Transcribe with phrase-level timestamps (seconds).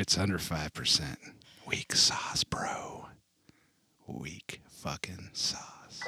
[0.00, 1.16] It's under 5%.
[1.66, 3.08] Weak sauce, bro.
[4.06, 6.00] Weak fucking sauce.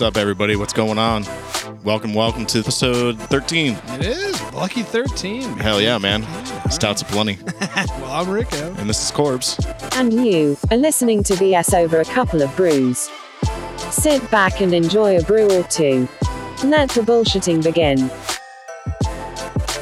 [0.00, 0.56] What's up, everybody?
[0.56, 1.26] What's going on?
[1.84, 3.74] Welcome, welcome to episode 13.
[3.74, 5.42] It is lucky 13.
[5.42, 5.58] man.
[5.58, 6.22] Hell yeah, man.
[6.22, 6.68] Yeah.
[6.70, 7.36] Stouts aplenty.
[7.76, 8.76] Well, I'm Rick-O.
[8.78, 9.62] And this is Korbs.
[9.98, 13.10] And you are listening to BS over a couple of brews.
[13.90, 16.08] Sit back and enjoy a brew or two.
[16.64, 18.10] Let the bullshitting begin.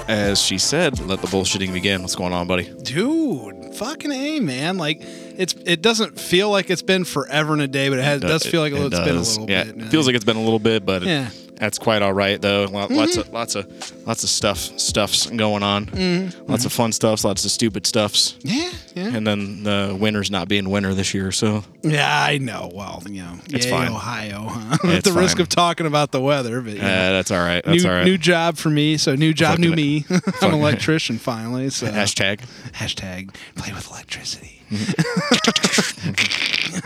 [0.08, 2.03] As she said, let the bullshitting begin.
[2.03, 2.75] What's going on, buddy?
[2.82, 4.78] Dude, fucking A, man.
[4.78, 5.00] Like,
[5.39, 8.44] it's it doesn't feel like it's been forever and a day, but it, has, does
[8.44, 9.78] feel like It it's been a little yeah, bit.
[9.78, 11.31] It feels like it's been a little bit, but Yeah.
[11.58, 12.64] That's quite all right though.
[12.70, 15.86] Lo- Lots of lots of lots of stuff stuffs going on.
[15.86, 16.50] Mm-hmm.
[16.50, 18.36] Lots of fun stuffs, lots of stupid stuffs.
[18.42, 19.14] Yeah, yeah.
[19.14, 22.70] And then the winter's not being winter this year, so Yeah, I know.
[22.72, 23.88] Well, you know, It's yay, fine.
[23.88, 24.78] Ohio, huh?
[24.84, 27.64] At It's the risk of talking about the weather, but you uh, that's all right.
[27.64, 28.04] That's new, all right.
[28.04, 28.96] new job for me.
[28.96, 30.04] So new job, new me.
[30.42, 31.70] I'm an electrician finally.
[31.70, 32.40] So Hashtag.
[32.72, 34.54] hashtag play with electricity.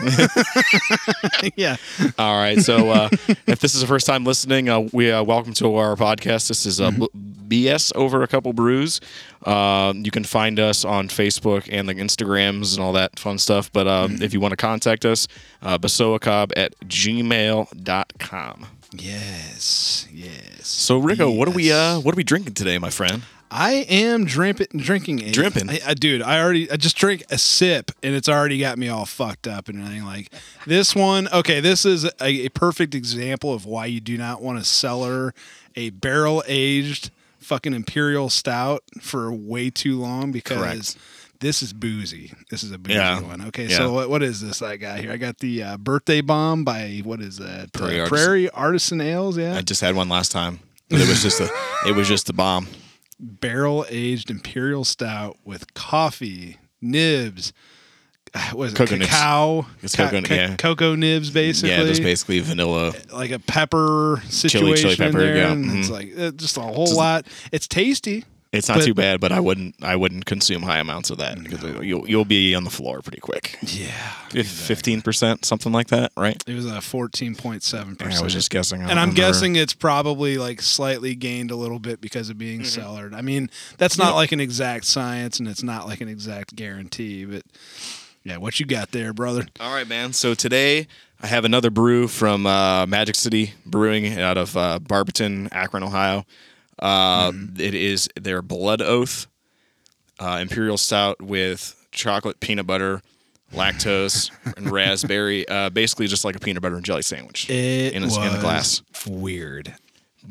[1.55, 1.75] yeah.
[2.17, 2.59] All right.
[2.59, 3.09] So, uh,
[3.47, 6.47] if this is the first time listening, uh, we uh, welcome to our podcast.
[6.47, 7.07] This is uh, B-
[7.65, 8.99] BS over a couple brews.
[9.45, 13.71] Um, you can find us on Facebook and the Instagrams and all that fun stuff.
[13.71, 15.27] But um, if you want to contact us,
[15.61, 18.65] uh, basoacob at gmail.com.
[18.91, 20.07] Yes.
[20.11, 20.67] Yes.
[20.67, 23.23] So, Rick-O, what are we uh, what are we drinking today, my friend?
[23.53, 25.31] I am drimping, drinking a?
[25.71, 26.21] I, I- dude.
[26.21, 29.69] I already I just drank a sip and it's already got me all fucked up
[29.69, 30.05] and everything.
[30.05, 30.33] Like
[30.65, 32.11] this one, okay, this is a,
[32.45, 35.33] a perfect example of why you do not want to cellar
[35.75, 40.57] a barrel aged fucking imperial stout for way too long because.
[40.57, 40.97] Correct.
[41.39, 42.31] This is boozy.
[42.49, 43.19] This is a boozy Yeah.
[43.19, 43.41] one.
[43.47, 43.79] Okay, Yeah.
[43.79, 45.11] so what, what is this I got here?
[45.11, 47.73] I got the uh, birthday bomb by what is that?
[47.73, 49.37] Prairie uh, Artisan- Prairie Artisan Ales.
[49.37, 50.59] Yeah, I just had one last time.
[50.89, 51.49] But it was just a
[51.85, 52.67] it was just a bomb.
[53.23, 57.53] Barrel aged imperial stout with coffee nibs.
[58.53, 59.09] Was it Cocoa nibs.
[59.11, 59.65] cacao?
[59.81, 60.55] It's cocoa- yeah.
[60.57, 61.69] cocoa nibs, basically.
[61.71, 62.93] Yeah, just basically vanilla.
[63.13, 65.37] like a pepper situation chili pepper, in there.
[65.37, 67.27] yeah, and It's like uh, just a whole lot.
[67.51, 68.25] It's tasty.
[68.53, 71.43] It's not But- too bad, but I wouldn't I wouldn't consume high amounts of that
[71.43, 73.57] because you'll you'll be on the floor pretty quick.
[73.63, 73.89] Yeah,
[74.43, 76.41] Fifteen percent, something like that, right?
[76.47, 78.31] it was a fourteen point seven I was percent.
[78.31, 78.81] just guessing.
[78.83, 83.13] And I'm guessing it's probably like slightly gained a little bit because of being cellared.
[83.15, 87.25] I mean, that's not like an exact science and it's not like an exact guarantee,
[87.25, 87.41] but
[88.23, 89.47] yeah, what you got there, brother?
[89.59, 90.13] All right, man.
[90.13, 90.87] So today
[91.21, 96.25] I have another brew from uh, Magic City Brewing out of uh, Barberton, Akron, Ohio.
[96.79, 99.27] Uh, it is their Blood Oath
[100.19, 103.01] uh, Imperial Stout with chocolate, peanut butter,
[103.53, 105.47] lactose, and raspberry.
[105.47, 108.41] Uh, basically, just like a peanut butter and jelly sandwich It in a, in a
[108.41, 108.81] glass.
[109.07, 109.73] weird.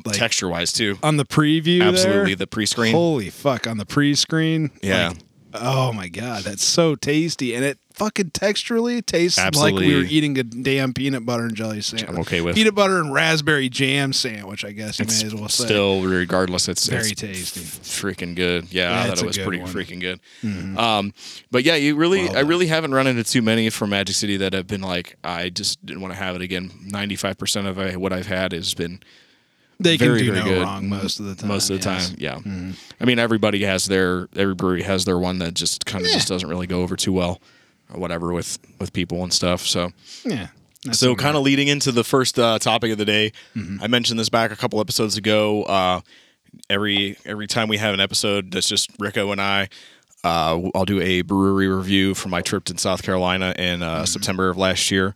[0.06, 0.98] Like Texture wise, too.
[1.02, 2.94] on the preview, there, Absolutely, the pre-screen.
[2.94, 3.66] Holy fuck!
[3.66, 5.08] On the pre-screen, Yeah.
[5.08, 5.18] like,
[5.54, 9.94] oh my god, that's so tasty, and it fucking texturally tastes like we Absolutely.
[9.94, 12.08] were eating a damn peanut butter and jelly sandwich.
[12.10, 12.54] I'm okay with.
[12.56, 14.64] peanut butter and raspberry jam sandwich.
[14.64, 15.64] I guess you It's may as well say.
[15.64, 17.60] still, regardless, it's Very it's tasty.
[17.60, 18.72] freaking good.
[18.72, 19.70] Yeah, Yeah, I thought it was pretty one.
[19.72, 19.78] Mm-hmm.
[19.78, 20.78] freaking good.
[20.78, 21.14] Um,
[21.50, 24.36] but yeah, you really, Well I really haven't run into too many from Magic City
[24.38, 26.70] that have been like, I just didn't want to have it again.
[26.84, 29.00] Ninety five percent of what I've had has been
[29.80, 30.62] they can very, do very no good.
[30.62, 31.48] wrong most of the time.
[31.48, 32.10] most of the yes.
[32.10, 32.16] Mm-hmm.
[32.46, 32.68] time.
[32.68, 36.08] Yeah, I mean, everybody has their every brewery has their one that just kind of
[36.10, 36.16] Yeah.
[36.18, 37.40] just doesn't really go over too well,
[37.92, 39.60] or whatever with with people and stuff.
[39.62, 39.90] So
[40.24, 40.48] Yeah.
[40.92, 43.82] so kind of leading into the first uh, topic of the day, Mm-hmm.
[43.82, 45.62] I mentioned this back a couple episodes ago.
[45.64, 46.00] Uh,
[46.68, 49.68] every every time we have an episode that's just Rico and I,
[50.24, 54.04] uh, I'll do a brewery review from my trip to South Carolina in uh, Mm-hmm.
[54.06, 55.14] September of last year.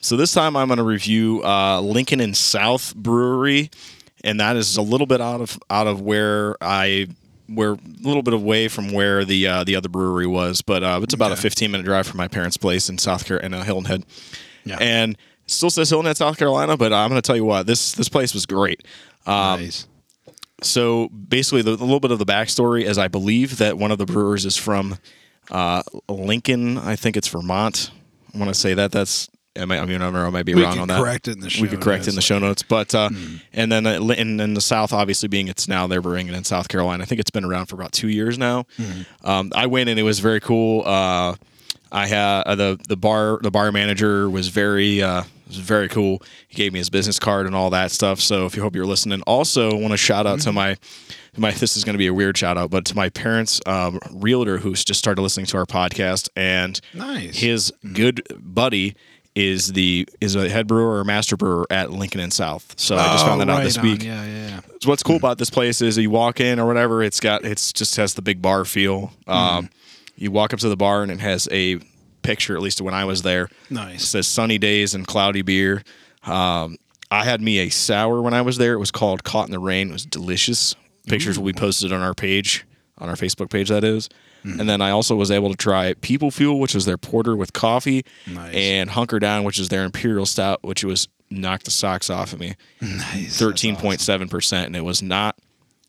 [0.00, 3.70] So this time I'm going to review uh, Lincoln and South Brewery,
[4.22, 7.06] and that is a little bit out of out of where I
[7.48, 11.00] we're a little bit away from where the uh, the other brewery was, but uh,
[11.02, 13.84] it's about a 15 minute drive from my parents' place in South Carolina, in Hilton
[13.84, 14.06] Head.
[14.64, 14.78] Yeah.
[14.80, 17.92] And still says Hilton Head, South Carolina, but I'm going to tell you what this
[17.92, 18.84] this place was great.
[19.26, 19.86] Um, nice.
[20.62, 23.98] so basically, the, a little bit of the backstory is I believe that one of
[23.98, 24.98] the brewers is from
[25.50, 26.78] uh, Lincoln.
[26.78, 27.90] I think it's Vermont.
[28.34, 28.90] I want to say that.
[28.90, 30.26] That's I, might, I mean I don't know.
[30.26, 31.00] I might be We wrong on that.
[31.00, 32.62] correct it in the show We could correct it in the show notes.
[32.62, 33.10] But uh,
[33.52, 36.44] and then uh, and then the South, obviously being it's now they're brewing it in
[36.44, 37.02] South Carolina.
[37.02, 38.66] I think it's been around for about two years now.
[39.22, 40.82] Um, I went and it was very cool.
[40.86, 41.36] Uh,
[41.92, 46.22] I had uh, the the bar the bar manager was very uh, was very cool.
[46.48, 48.18] He gave me his business card and all that stuff.
[48.20, 50.76] So if you hope you're listening, also want to shout out to my
[51.36, 54.00] my this is going to be a weird shout out, but to my parents' um,
[54.12, 57.36] realtor who's just started listening to our podcast and Nice.
[57.38, 58.94] his good buddy
[59.34, 62.74] is the is a head brewer or master brewer at Lincoln and South.
[62.78, 63.84] So I just Oh, found that out this on.
[63.84, 64.04] week.
[64.04, 64.60] Yeah, yeah, yeah.
[64.80, 67.72] So what's cool about this place is you walk in or whatever, it's got it's
[67.72, 69.12] just has the big bar feel.
[69.26, 69.70] Um,
[70.16, 71.80] you walk up to the bar and it has a
[72.22, 73.44] picture, at least when I was there.
[73.44, 74.08] It Nice.
[74.08, 75.82] says sunny days and cloudy beer.
[76.24, 76.76] Um,
[77.10, 78.74] I had me a sour when I was there.
[78.74, 79.90] It was called Caught in the Rain.
[79.90, 80.74] It was delicious.
[81.08, 82.64] Pictures will be posted on our page,
[82.98, 84.08] on our Facebook page, that is.
[84.44, 87.54] And then I also was able to try People Fuel, which is their porter with
[87.54, 88.54] coffee, Nice.
[88.54, 92.40] and Hunker Down, which is their imperial stout, which was knocked the socks off of
[92.40, 93.38] me Nice.
[93.38, 95.36] thirteen point seven percent, and it was not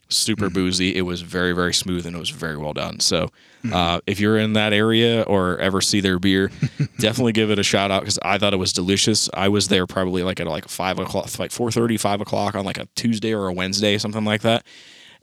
[0.07, 0.53] super Mm-hmm.
[0.53, 0.95] boozy.
[0.95, 2.99] It was very very smooth and it was very well done.
[3.01, 3.29] So,
[3.65, 3.73] Mm-hmm.
[3.73, 6.49] uh, if you're in that area or ever see their beer,
[6.99, 9.27] definitely give it a shout out because I thought it was delicious.
[9.33, 12.77] I was there probably like at like five o'clock, like 4.30, 5 o'clock on like
[12.77, 14.65] a Tuesday or a Wednesday, something like that,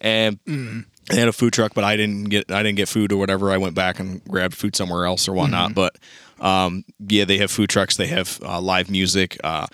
[0.00, 0.38] and.
[0.44, 0.80] Mm-hmm.
[1.10, 3.50] They had a food truck, but I didn't get I didn't get food or whatever.
[3.50, 5.72] I went back and grabbed food somewhere else or whatnot.
[5.72, 5.74] Mm-hmm.
[5.74, 7.96] But um, yeah, they have food trucks.
[7.96, 9.36] They have uh, live music.
[9.42, 9.66] Uh,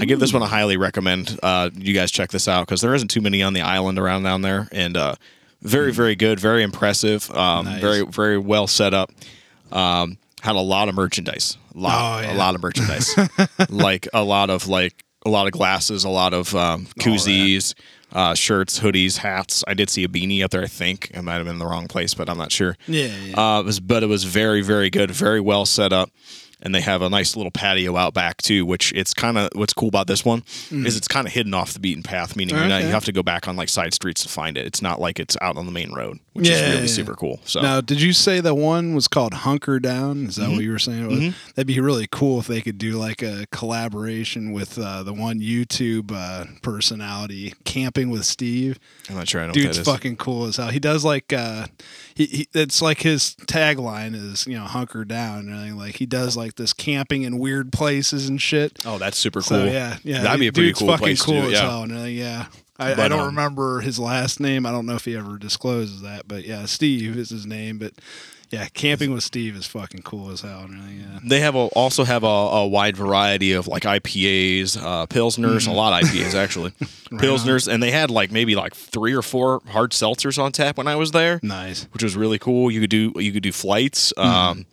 [0.00, 1.38] I give this one a highly recommend.
[1.42, 4.22] Uh, you guys check this out because there isn't too many on the island around
[4.22, 5.14] down there, and uh,
[5.62, 7.80] very very good, very impressive, um, Nice.
[7.80, 9.10] very very well set up.
[9.70, 12.34] Um, had a lot of merchandise, a lot, Oh, yeah.
[12.34, 13.14] a lot of merchandise,
[13.70, 17.74] like a lot of like a lot of glasses, a lot of um, Oh, koozies,
[18.12, 19.64] uh, shirts, hoodies, hats.
[19.66, 20.62] I did see a beanie up there.
[20.62, 22.76] I think I might have been in the wrong place, but I'm not sure.
[22.86, 23.56] Yeah, yeah.
[23.56, 26.10] Uh, it was, but it was very, very good, very well set up,
[26.60, 28.64] and they have a nice little patio out back too.
[28.66, 31.72] Which it's kind of what's cool about this one is it's kind of hidden off
[31.72, 32.78] the beaten path, meaning you're not, Mm.
[32.80, 32.86] Okay.
[32.88, 34.66] you have to go back on like side streets to find it.
[34.66, 36.86] It's not like it's out on the main road, which is Yeah, really yeah.
[36.86, 37.40] super cool.
[37.44, 40.26] So Now, did you say that one was called Hunker Down?
[40.26, 40.52] Is that Mm-hmm.
[40.54, 41.06] what you were saying?
[41.08, 41.34] Was?
[41.54, 45.40] That'd be really cool if they could do like a collaboration with uh, the one
[45.40, 48.78] YouTube uh, personality, Camping with Steve.
[49.08, 49.86] I'm not sure I know Dude's is.
[49.86, 50.68] fucking cool as hell.
[50.70, 51.66] He does like uh,
[52.14, 55.76] he, he it's like his tagline is you know hunker down and everything.
[55.76, 58.78] Like he does like this camping in weird places and shit.
[58.86, 59.66] Oh, that's super cool.
[59.66, 61.52] Yeah, yeah, that'd be a pretty dude's cool fucking place cool too.
[61.52, 61.82] as hell.
[61.82, 62.46] And yeah.
[62.82, 64.66] I, I don't um, remember his last name.
[64.66, 67.78] I don't know if he ever discloses that, but yeah, Steve is his name.
[67.78, 67.94] But
[68.52, 70.60] yeah, camping with Steve is fucking cool as hell.
[70.60, 71.18] And everything, yeah.
[71.24, 75.72] They have a, also have a, a wide variety of like IPAs, uh, pilsners, a
[75.72, 76.70] lot of IPAs actually,
[77.12, 80.86] pilsners, and they had like maybe like three or four hard seltzers on tap when
[80.86, 81.40] I was there.
[81.42, 81.84] Nice.
[81.92, 82.70] which was really cool.
[82.70, 84.12] You could do you could do flights.
[84.18, 84.66] Um,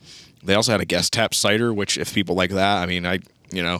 [0.44, 3.19] they also had a guest tap cider, which if people like that, I mean, I
[3.50, 3.79] you know,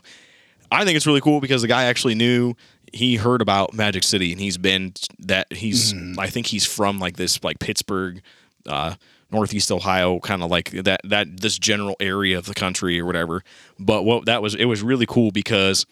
[0.72, 2.56] I think it's really cool because the guy actually knew
[2.94, 7.18] he heard about Magic City and he's been that he's I think he's from like
[7.18, 8.22] this like Pittsburgh.
[8.68, 8.96] Uh,
[9.32, 13.44] Northeast Ohio, kind of like that that this general area of the country or whatever.
[13.78, 15.86] But what that was, it was really cool because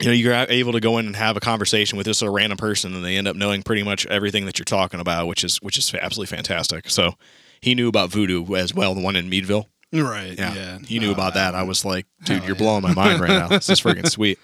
[0.00, 2.56] you know you're able to go in and have a conversation with just a random
[2.56, 5.56] person and they end up knowing pretty much everything that you're talking about which is
[5.56, 7.14] which is absolutely fantastic so
[7.60, 10.38] he knew about voodoo as well the one in meadville Right.
[10.38, 10.78] yeah, Yeah.
[10.86, 13.68] he knew about that i was like dude you're blowing my mind right now this
[13.68, 14.38] is freaking sweet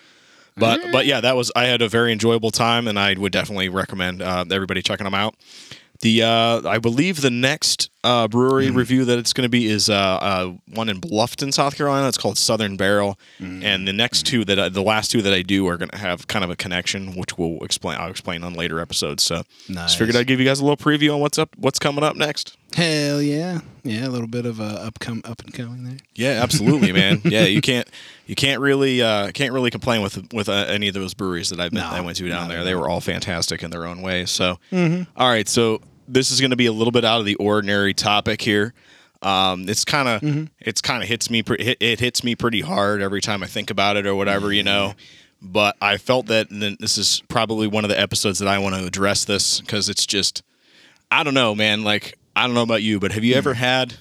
[0.57, 3.69] but but yeah that was i had a very enjoyable time and i would definitely
[3.69, 5.35] recommend uh, everybody checking them out
[6.01, 9.89] the uh, I believe the next uh, brewery review that it's going to be is
[9.89, 12.09] uh, uh, one in Bluffton, South Carolina.
[12.09, 15.41] It's called Southern Barrel, and the next two that I, the last two that I
[15.43, 17.99] do are going to have kind of a connection, which we'll explain.
[17.99, 19.23] I'll explain on later episodes.
[19.23, 19.93] So Nice.
[19.93, 22.17] just figured I'd give you guys a little preview on what's up, what's coming up
[22.17, 22.57] next.
[22.75, 23.61] Hell yeah.
[23.85, 25.97] Yeah, a little bit of uh, upcom- up and coming there.
[26.15, 27.21] Yeah, absolutely, man.
[27.25, 27.89] Yeah, you can't
[28.27, 31.61] you can't really uh, can't really complain with with uh, any of those breweries that
[31.61, 32.65] I've been No, I went to down there.
[32.65, 34.25] They were all fantastic in their own way.
[34.27, 37.35] So, all right, so this is going to be a little bit out of the
[37.37, 38.75] ordinary topic here.
[39.23, 42.61] Um, it's kind of it's kind of hits me pre- it, it hits me pretty
[42.63, 44.95] hard every time I think about it or whatever, you know.
[45.41, 46.49] But I felt that
[46.81, 50.07] this is probably one of the episodes that I want to address this because it's
[50.07, 50.43] just
[51.11, 51.85] I don't know, man.
[51.85, 53.61] Like I don't know about you, but have you ever hmm.
[53.61, 53.95] had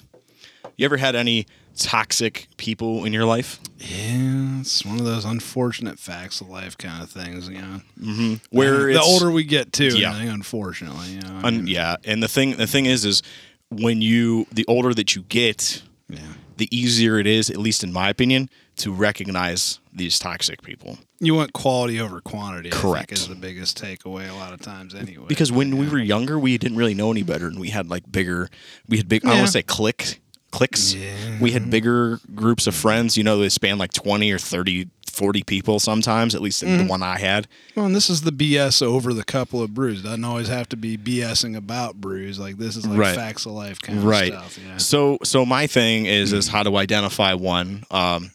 [0.76, 3.60] you ever had any toxic people in your life?
[3.78, 7.80] Yeah, it's one of those unfortunate facts of life kind of things, you know.
[8.00, 8.34] Mm-hmm.
[8.50, 10.12] Where uh, the it's- older we get too, Yeah.
[10.18, 11.40] Think, unfortunately, you know.
[11.42, 13.22] I Un- mean, yeah, and the thing the thing is is
[13.70, 16.18] when you the older that you get, yeah.
[16.56, 20.98] the easier it is, at least in my opinion, to recognize these toxic people.
[21.20, 22.70] You want quality over quantity.
[22.72, 23.10] I Correct.
[23.10, 25.26] think is the biggest takeaway a lot of times, anyway.
[25.28, 28.10] Because when we were younger, we didn't really know any better, and we had like
[28.10, 28.48] bigger,
[28.88, 29.24] we had big.
[29.24, 29.34] I Yeah.
[29.36, 30.20] want to say click
[30.54, 30.94] clicks.
[31.40, 33.16] We had bigger groups of friends.
[33.16, 36.34] You know, they span like twenty or 30, 40 people sometimes.
[36.34, 37.48] At least in the one I had.
[37.74, 40.02] Well, and this is the BS over the couple of brews.
[40.02, 42.38] Doesn't always have to be BSing about brews.
[42.38, 43.16] Like this is like Right.
[43.16, 44.64] facts of life kind right of stuff.
[44.64, 44.76] Yeah.
[44.78, 48.30] so so my thing is is how to identify one um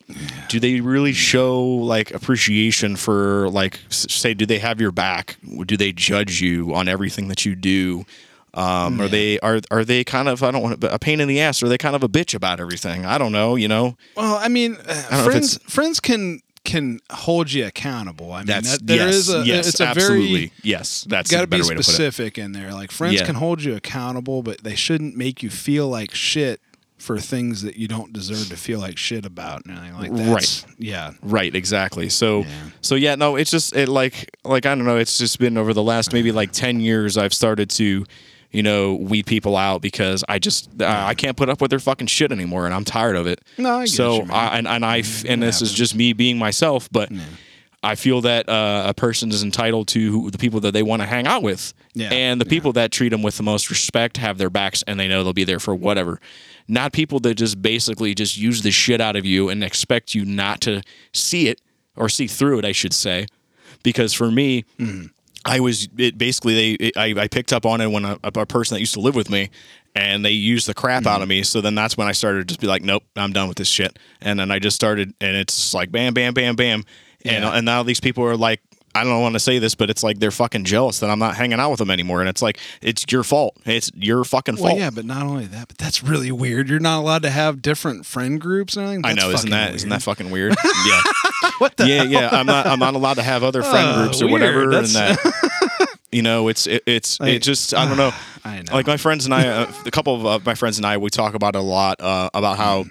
[0.50, 5.78] do they really show like appreciation for like say do they have your back do
[5.78, 8.06] they judge you on everything that you do
[8.53, 11.27] um, are they are are they kind of I don't want to, a pain in
[11.27, 11.62] the ass?
[11.63, 13.06] Are they kind of a bitch about everything?
[13.06, 13.56] I don't know.
[13.56, 18.34] You know, Well, I mean, if friends friends can can hold you accountable.
[18.34, 21.06] I mean, that, there yes, is a yes, it's a absolutely very yes.
[21.08, 21.84] That's got to be better way to put it.
[21.84, 22.74] specific in there.
[22.74, 23.25] Like friends Yeah.
[23.25, 26.60] can hold you accountable, but they shouldn't make you feel like shit
[26.98, 29.65] for things that you don't deserve to feel like shit about.
[29.65, 30.34] And anything like that.
[30.34, 30.65] Right.
[30.77, 31.12] Yeah.
[31.24, 32.10] Right, exactly.
[32.10, 32.48] So Yeah.
[32.82, 35.74] so yeah, no, it's just it like like I don't know, it's just been over
[35.74, 38.06] the last maybe like 10 years I've started to
[38.51, 41.79] you know, weed people out because I just I I can't put up with their
[41.79, 43.41] fucking shit anymore, and I'm tired of it.
[43.58, 44.32] No, I get so you.
[44.32, 47.12] I and, and I and this is just me being myself, but
[47.82, 51.01] I feel that uh, a person is entitled to who, the people that they want
[51.01, 54.18] to hang out with, Yeah, and the people that treat them with the most respect
[54.18, 56.20] have their backs, and they know they'll be there for whatever.
[56.68, 60.25] Not people that just basically just use the shit out of you and expect you
[60.25, 60.82] not to
[61.13, 61.62] see it
[61.96, 63.27] or see through it, I should say.
[63.82, 64.65] Because for me,
[65.50, 68.46] I was it basically they it, I, I picked up on it when a, a
[68.46, 69.50] person that used to live with me
[69.96, 71.29] and they used the crap out of mm-hmm.
[71.29, 73.58] me so then that's when I started to just be like nope I'm done with
[73.58, 76.84] this shit and then I just started and it's like bam bam bam bam
[77.25, 77.51] and Yeah.
[77.51, 78.62] and now these people are like
[78.94, 81.36] I don't want to say this but it's like they're fucking jealous that I'm not
[81.36, 84.77] hanging out with them anymore and it's like it's your fault it's your fucking fault
[84.77, 86.70] yeah, but not only that, but that's really weird.
[86.70, 89.06] You're not allowed to have different friend groups and everything.
[89.06, 90.56] I know, isn't that not that fucking weird?
[90.86, 91.01] Yeah.
[91.60, 92.30] What the Yeah, yeah.
[92.32, 94.42] I'm not I'm not allowed to have other friend Oh, groups or weird.
[94.42, 98.12] whatever and that you know, it's it, it's Like, it just I don't know.
[98.44, 98.74] I know.
[98.74, 101.10] Like my friends and I uh, a couple of uh, my friends and I we
[101.10, 102.86] talk about it a lot uh, about how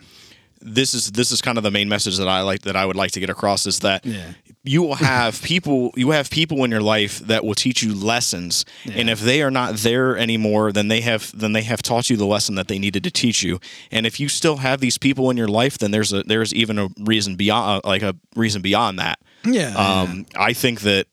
[0.60, 2.96] this is this is kind of the main message that I like that I would
[2.96, 4.32] like to get across is that Yeah.
[4.68, 8.64] You will have people you have people in your life that will teach you lessons
[8.92, 12.16] and if they are not there anymore then they have then they have taught you
[12.16, 13.58] the lesson that they needed to teach you
[13.90, 16.78] and if you still have these people in your life then there's a there's even
[16.78, 21.06] a reason beyond like a reason beyond that Yeah, um i think that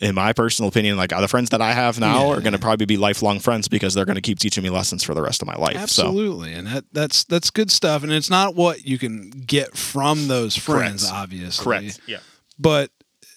[0.00, 2.36] in my personal opinion like the friends that i have now Yeah.
[2.36, 5.02] are going to probably be lifelong friends because they're going to keep teaching me lessons
[5.02, 8.02] for the rest of my life so Absolutely, and that that's that's good stuff.
[8.02, 11.14] And it's not what you can get from those friends, Correct.
[11.22, 11.64] obviously.
[11.64, 12.18] correct yeah
[12.58, 12.90] But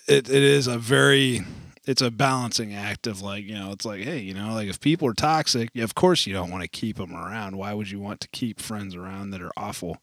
[0.07, 1.41] it, it is a very
[1.85, 4.79] it's a balancing act of like you know it's like hey you know like if
[4.79, 7.57] people are toxic, of course you don't want to keep them around.
[7.57, 9.97] Why would you want to keep friends around that are awful?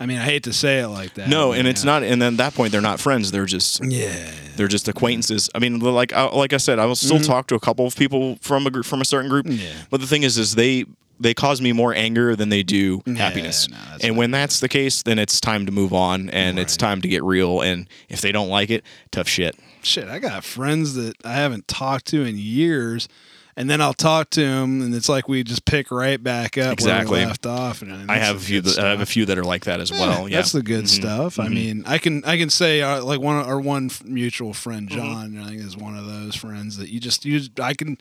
[0.00, 1.28] I mean, I hate to say it like that.
[1.28, 1.92] no and it's yeah.
[1.92, 5.50] not and then at that point they're not friends they're just Yeah, They're just acquaintances.
[5.54, 7.96] I mean, like I, like I said, I will still talk to a couple of
[7.96, 9.46] people from a group from a certain group.
[9.46, 9.62] Mm-hmm.
[9.62, 9.72] Yeah.
[9.90, 10.84] But the thing is, is they
[11.20, 13.68] they cause me more anger than they do happiness.
[13.68, 17.00] no, and when that's the case, then it's time to move on and it's time
[17.02, 17.60] to get real.
[17.60, 19.56] And if they don't like it, tough shit.
[19.82, 23.08] shit, I got friends that I haven't talked to in years,
[23.56, 26.72] and then I'll talk to him, and it's like we just pick right back up
[26.72, 27.10] Exactly.
[27.12, 27.82] where we left off.
[27.82, 28.60] And, I have a few.
[28.60, 30.28] That, I have a few that are like that as well.
[30.28, 30.88] Yeah, that's the good Mhm.
[30.88, 31.38] stuff.
[31.38, 34.98] I mean, I can I can say uh, like one our one mutual friend Mm-hmm.
[34.98, 37.98] John, I think is one of those friends that you just you just- I can.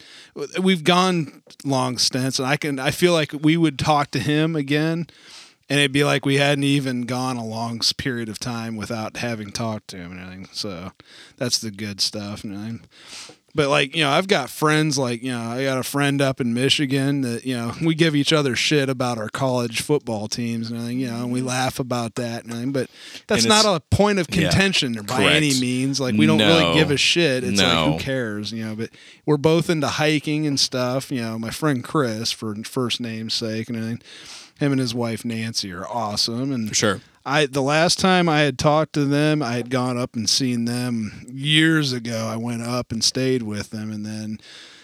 [0.61, 4.55] We've gone long stints, and I can I feel like we would talk to him
[4.55, 5.07] again.
[5.69, 9.49] And it'd be like we hadn't even gone a long period of time without having
[9.51, 10.49] talked to him and everything.
[10.51, 10.91] So
[11.37, 12.43] that's the good stuff.
[12.43, 12.81] And
[13.55, 16.41] but like you know, I've got friends like you know, I got a friend up
[16.41, 20.69] in Michigan that you know we give each other shit about our college football teams
[20.69, 20.99] and everything.
[20.99, 22.71] You know, and we laugh about that and everything.
[22.71, 22.89] But
[23.27, 25.35] that's not a point of Yeah, contention by correct.
[25.35, 25.99] any means.
[25.99, 27.43] Like we don't really give a shit.
[27.43, 28.75] It's like who cares, you know?
[28.75, 28.89] But
[29.25, 31.11] we're both into hiking and stuff.
[31.11, 34.01] You know, my friend Chris, for first name's sake, and everything.
[34.59, 37.01] Him and his wife Nancy are awesome, and For sure.
[37.25, 40.65] I the last time I had talked to them, I had gone up and seen
[40.65, 42.27] them years ago.
[42.31, 44.39] I went up and stayed with them, and then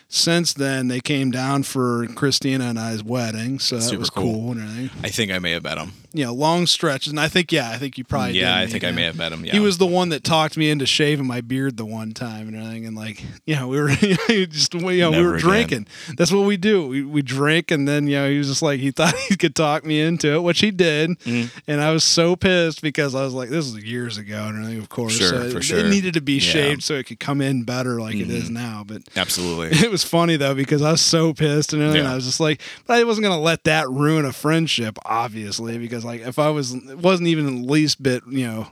[0.07, 4.23] since then they came down for Christina and I's wedding, so that Super was cool.
[4.23, 4.51] cool.
[4.53, 4.89] and everything.
[5.03, 5.91] I think I may have met him.
[6.13, 7.11] You know long stretches.
[7.11, 9.31] And I think yeah, I think you probably yeah, I think I may have met
[9.31, 9.45] him.
[9.45, 12.47] Yeah, He was the one that talked me into shaving my beard the one time
[12.47, 13.89] and everything, and like, you know, we were
[14.29, 15.49] just, you know, we Never were again.
[15.49, 15.87] drinking.
[16.17, 16.87] That's what we do.
[16.87, 19.55] We, we drink, and then you know, he was just like, he thought he could
[19.55, 21.57] talk me into it, which he did, Mm-hmm.
[21.67, 24.79] and I was so pissed because I was like, this was years ago and everything,
[24.81, 25.17] of course.
[25.17, 25.79] Sure, so for it, sure.
[25.79, 26.39] it needed to be Yeah.
[26.39, 26.51] Mm-hmm.
[26.51, 29.03] shaved so it could come in better like it is now, but.
[29.15, 29.77] absolutely.
[29.89, 31.81] It was funny though because I was so pissed and.
[31.95, 32.11] Yeah.
[32.11, 35.98] I was just like, but I wasn't gonna let that ruin a friendship, obviously, because
[36.05, 38.67] like if I was, it wasn't even the least bit, you know,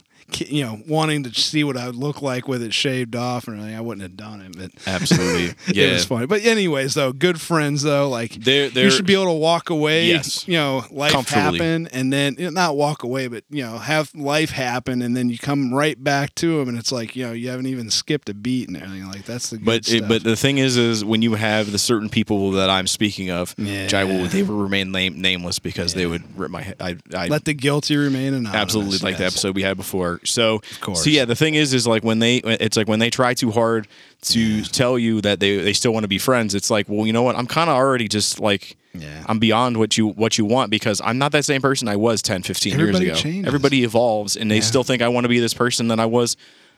[0.47, 3.57] you know, wanting to see what I would look like with it shaved off and
[3.57, 4.57] everything, I wouldn't have done it.
[4.57, 5.53] But Absolutely.
[5.73, 5.87] Yeah.
[5.89, 6.25] it was funny.
[6.25, 9.69] But anyways, though, good friends though, like They're- you they're- should be able to walk
[9.69, 10.07] away.
[10.07, 10.47] Yes.
[10.47, 14.13] you know, life happen, and then you know, not walk away, but you know, have
[14.15, 17.31] life happen, and then you come right back to them, and it's like you know,
[17.31, 19.07] you haven't even skipped a beat and everything.
[19.07, 21.79] Like that's the good But it, but the thing is, is when you have the
[21.79, 24.27] certain people that I'm speaking of, which I will, Yeah.
[24.27, 26.75] they will remain name, nameless because they would rip my head.
[26.79, 28.55] I, I let the guilty remain anonymous.
[28.55, 30.16] absolutely like the episode we had before.
[30.23, 30.61] So,
[30.93, 33.51] so yeah, the thing is, is like when they, it's like when they try too
[33.51, 33.87] hard
[34.23, 36.55] to tell you that they they still want to be friends.
[36.55, 37.35] It's like, well, you know what?
[37.35, 38.77] I'm kind of already just like.
[38.93, 39.23] Yeah.
[39.27, 42.23] I'm beyond what you what you want because I'm not that same person I was
[42.23, 43.21] 10, 15 Everybody years ago.
[43.29, 43.45] changes.
[43.47, 46.35] Everybody evolves and they still think I want to be this person that I was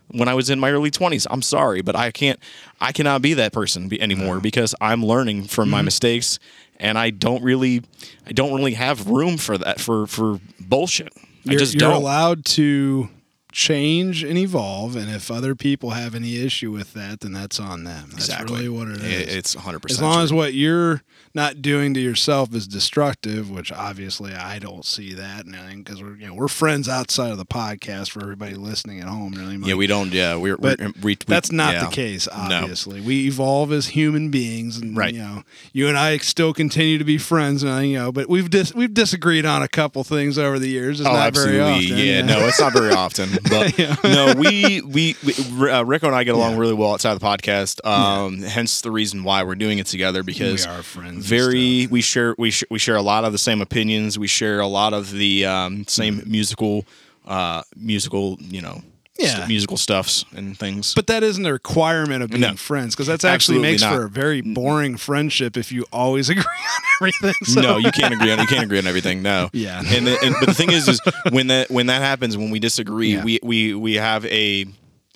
[0.10, 1.26] when I was in my early 20s.
[1.30, 2.38] I'm sorry, but I can't
[2.82, 5.72] I cannot be that person anymore because I'm learning from Mm-hmm.
[5.72, 6.40] my mistakes
[6.78, 7.84] and I don't really
[8.28, 11.14] I don't really have room for that for for bullshit.
[11.16, 12.02] I You're, just you're don't.
[12.02, 13.08] allowed to
[13.52, 17.84] change and evolve, and if other people have any issue with that, then that's on
[17.84, 18.10] them.
[18.12, 19.36] That's exactly really what it is.
[19.36, 19.90] It's 100%.
[19.90, 21.02] as long as what you're
[21.34, 25.46] not doing to yourself is destructive, which obviously I don't see that
[25.78, 29.34] because we're you know we're friends outside of the podcast for everybody listening at home.
[29.34, 31.86] Really, yeah, we don't yeah, we're, But we're we, That's not yeah.
[31.86, 32.34] the case, No.
[32.62, 33.02] obviously.
[33.02, 35.14] We evolve as human beings, and Right.
[35.14, 38.50] you know, you and I still continue to be friends, and you know, but we've
[38.50, 41.00] dis- we've disagreed on a couple things over the years.
[41.00, 41.58] It's Oh, not absolutely.
[41.58, 41.98] very often.
[41.98, 43.30] yeah, no, it's not very often.
[43.50, 46.60] But no, we we, we uh, Rick-O and I get along Yeah.
[46.60, 47.86] really well outside of the podcast.
[47.86, 52.02] Um, hence the reason why we're doing it together because We are friends Very, we
[52.02, 54.18] share we sh- we share a lot of the same opinions.
[54.20, 56.86] We share a lot of the um, same musical
[57.28, 58.82] uh, musical you know
[59.20, 59.46] Yeah.
[59.48, 60.94] musical stuffs and things.
[60.94, 62.56] But that isn't a requirement of being No.
[62.56, 63.94] friends because that actually makes not.
[63.94, 67.34] for a very boring friendship if you always agree on everything.
[67.46, 69.22] So- no, you can't agree on you can't agree on everything.
[69.22, 69.50] No.
[69.60, 69.82] Yeah.
[69.86, 72.60] And, the, and but the thing is, is when that when that happens, when we
[72.60, 73.24] disagree, Yeah.
[73.24, 74.62] we we we have a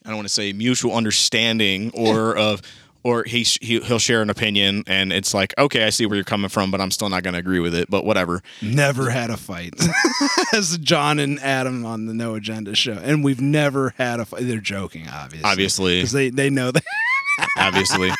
[0.05, 2.61] I don't want to say mutual understanding or of
[3.03, 6.23] or he, he he'll share an opinion and it's like okay I see where you're
[6.23, 9.29] coming from but I'm still not going to agree with it but whatever never had
[9.29, 9.73] a fight
[10.53, 14.43] as John and Adam on the No Agenda show, and we've never had a fight.
[14.43, 15.97] They're joking, obviously, Obviously.
[15.97, 16.83] because they they know that.
[17.57, 18.11] obviously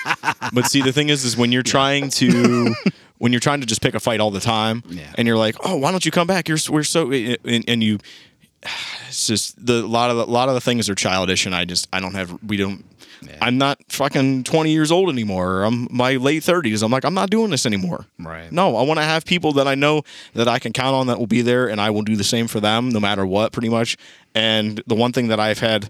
[0.54, 2.74] but see the thing is is when you're trying to
[3.20, 5.04] when you're trying to just pick a fight all the time Yeah.
[5.18, 8.00] and you're like oh why don't you come back you're we're so and, and you
[9.08, 11.54] it's just the a lot of the, a lot of the things are childish and
[11.54, 12.84] I just I don't have we don't
[13.42, 15.64] I'm not fucking 20 years old anymore.
[15.64, 16.84] I'm my late 30s.
[16.84, 18.06] I'm like I'm not doing this anymore.
[18.20, 18.52] Right.
[18.52, 21.20] No, I want to have people that I know that I can count on that
[21.20, 23.70] will be there and I will do the same for them no matter what pretty
[23.70, 23.98] much.
[24.36, 25.90] And the one thing that I've had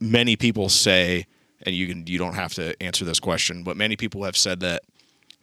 [0.00, 1.26] many people say
[1.66, 4.60] and you can you don't have to answer this question, but many people have said
[4.60, 4.82] that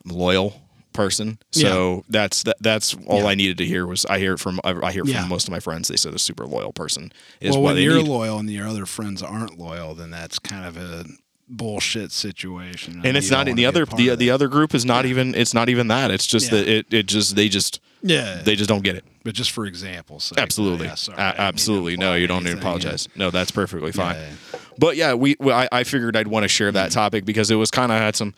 [0.05, 0.61] I'm a loyal
[0.93, 1.39] person.
[1.51, 3.27] So that's that, that's all Yeah.
[3.27, 5.21] I needed to hear was I hear it from I hear Yeah.
[5.21, 7.83] from most of my friends they said a super loyal person is well, what when
[7.83, 8.07] you're need.
[8.09, 11.05] loyal and your other friends aren't loyal, then that's kind of a
[11.51, 13.01] bullshit situation.
[13.03, 15.05] and it's not don't the other be a part the the other group is not
[15.05, 16.11] even it's not even that.
[16.11, 16.57] It's just Yeah.
[16.57, 19.03] that it it just they just Yeah, they just don't get it.
[19.23, 20.33] But just for examples.
[20.35, 20.87] absolutely.
[20.87, 21.97] Yeah, sorry, A- I didn't mean to absolutely.
[21.97, 22.61] No you don't need to yeah.
[22.61, 23.07] apologize.
[23.15, 24.15] No that's perfectly fine.
[24.15, 24.59] Yeah.
[24.79, 26.95] but yeah we, we I, I figured I'd want to share that hmm.
[26.95, 28.33] topic because it was kind of had some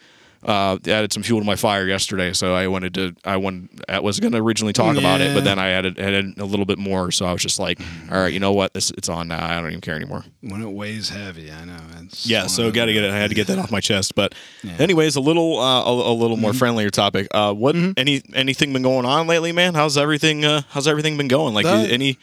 [0.45, 3.15] uh, added some fuel to my fire yesterday, so I wanted to.
[3.23, 3.69] I wanted.
[3.87, 6.65] I was going to originally talk about it, but then I added, added a little
[6.65, 7.11] bit more.
[7.11, 7.79] So I was just like,
[8.11, 8.73] "All right, you know what?
[8.73, 9.45] This it's on now.
[9.45, 11.77] I don't even care anymore." When it weighs heavy, I know.
[12.01, 13.11] It's Yeah, so got to get it.
[13.11, 14.15] I had to get that off my chest.
[14.15, 14.35] But,
[14.79, 16.41] anyways, a little, uh, a, a little Mm-hmm.
[16.41, 17.27] more friendlier topic.
[17.31, 19.73] Uh, what any anything been going on lately, man?
[19.75, 20.43] How's everything?
[20.45, 21.53] Uh, how's everything been going?
[21.53, 22.17] Like The- any,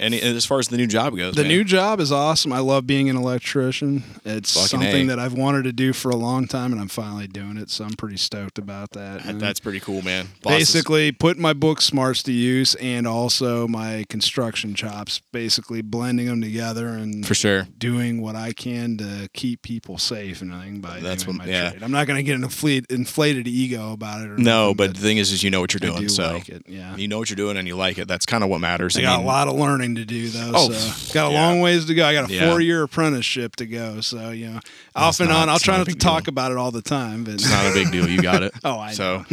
[0.00, 1.34] any as far as the new job goes.
[1.34, 1.48] The man?
[1.48, 2.52] new job is awesome.
[2.52, 4.02] I love being an electrician.
[4.24, 5.08] It's Fucking something A.
[5.08, 7.70] that I've wanted to do for a long time, and I'm finally doing it.
[7.70, 9.22] So I'm pretty stoked about that.
[9.38, 10.28] That's pretty cool, man.
[10.42, 15.20] Bosses- basically putting my book smarts to use and also my construction chops.
[15.32, 17.68] Basically blending them together and for sure.
[17.78, 21.52] doing what I can to keep people safe and everything by That's doing what- my
[21.52, 21.70] yeah.
[21.70, 21.82] trade.
[21.82, 24.30] I'm not going to get an inflate, inflated ego about it.
[24.30, 26.00] Or No, nothing, but the thing is, is you know what you're doing.
[26.00, 26.48] do so like.
[26.66, 26.96] Yeah.
[26.96, 28.08] you know what you're doing and you like it.
[28.08, 28.96] That's kind of what matters.
[28.96, 30.52] I I got mean, a lot of learning to do though.
[30.54, 31.40] Oh, so got a yeah.
[31.40, 32.06] long ways to go.
[32.06, 32.50] I got a Yeah.
[32.50, 34.00] four year apprenticeship to go.
[34.00, 34.60] So you know,
[34.94, 35.48] off and not- on.
[35.48, 37.66] I'll try not not to big talk about it all the time, but It's not
[37.66, 38.08] a big deal.
[38.08, 38.52] You got it.
[38.64, 39.24] Oh, I so.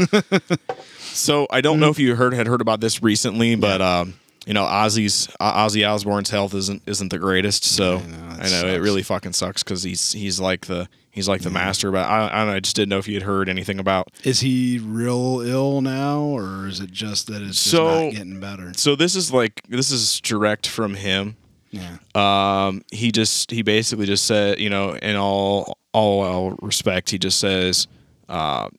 [0.99, 4.13] so I don't know if you heard had heard about this recently, but um,
[4.47, 7.65] you know Ozzy's Ozzy Osbourne's health isn't isn't the greatest.
[7.65, 10.87] So I know, that I know it really fucking sucks because he's he's like the
[11.11, 11.91] he's like the master.
[11.91, 12.53] But I, I don't know.
[12.53, 14.07] I just didn't know if you had heard anything about.
[14.23, 18.39] Is he real ill now, or is it just that it's just So- not getting
[18.39, 18.71] better?
[18.75, 21.35] So this is like this is direct from him.
[21.69, 21.97] Yeah.
[22.15, 27.17] Um, he just he basically just said, you know, in all all, all respect, he
[27.19, 27.87] just says,
[28.29, 28.69] uh,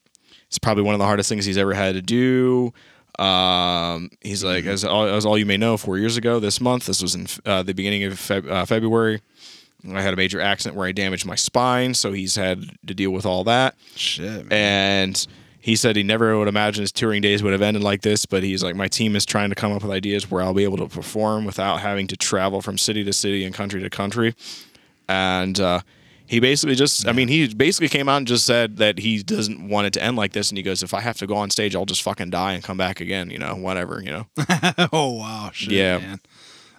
[0.46, 2.72] it's probably one of the hardest things he's ever had to do.
[3.18, 6.86] Um, he's like, as all, as all you may know, four years ago this month,
[6.86, 9.20] this was in uh, the beginning of Feb- uh, February.
[9.92, 13.10] I had a major accident where I damaged my spine, so he's had to deal
[13.10, 13.76] with all that.
[13.94, 14.46] Shit.
[14.46, 14.52] Man.
[14.52, 15.26] And
[15.60, 18.42] he said he never would imagine his touring days would have ended like this, but
[18.42, 20.78] he's like, my team is trying to come up with ideas where I'll be able
[20.78, 24.34] to perform without having to travel from city to city and country to country.
[25.08, 25.80] And uh,
[26.28, 29.66] he basically just, I mean, he basically came out and just said that he doesn't
[29.68, 30.50] want it to end like this.
[30.50, 32.62] And he goes, if I have to go on stage, I'll just fucking die and
[32.62, 34.26] come back again, you know, whatever, you know.
[34.92, 35.50] oh wow.
[35.52, 35.98] Shit, Yeah.
[35.98, 36.20] Man.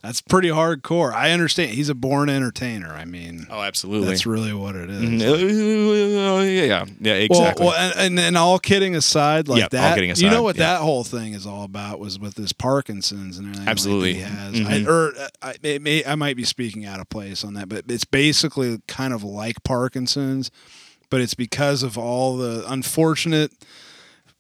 [0.02, 1.12] That's pretty hardcore.
[1.14, 1.72] I understand.
[1.72, 2.88] He's a born entertainer.
[2.90, 4.08] I mean, Oh, absolutely.
[4.08, 5.02] that's really what it is.
[5.04, 7.66] yeah, yeah, yeah, exactly.
[7.66, 10.42] Well, well and, and, and all kidding aside, like Yeah, all that, kidding you know
[10.44, 10.74] what yeah.
[10.76, 13.60] that whole thing is all about was with this Parkinson's and everything.
[13.60, 14.14] like, that Absolutely.
[14.16, 14.54] he has.
[14.56, 14.88] Mhm.
[14.88, 18.06] I, or I, may, I might be speaking out of place on that, but it's
[18.06, 20.50] basically kind of like Parkinson's,
[21.10, 23.52] but it's because of all the unfortunate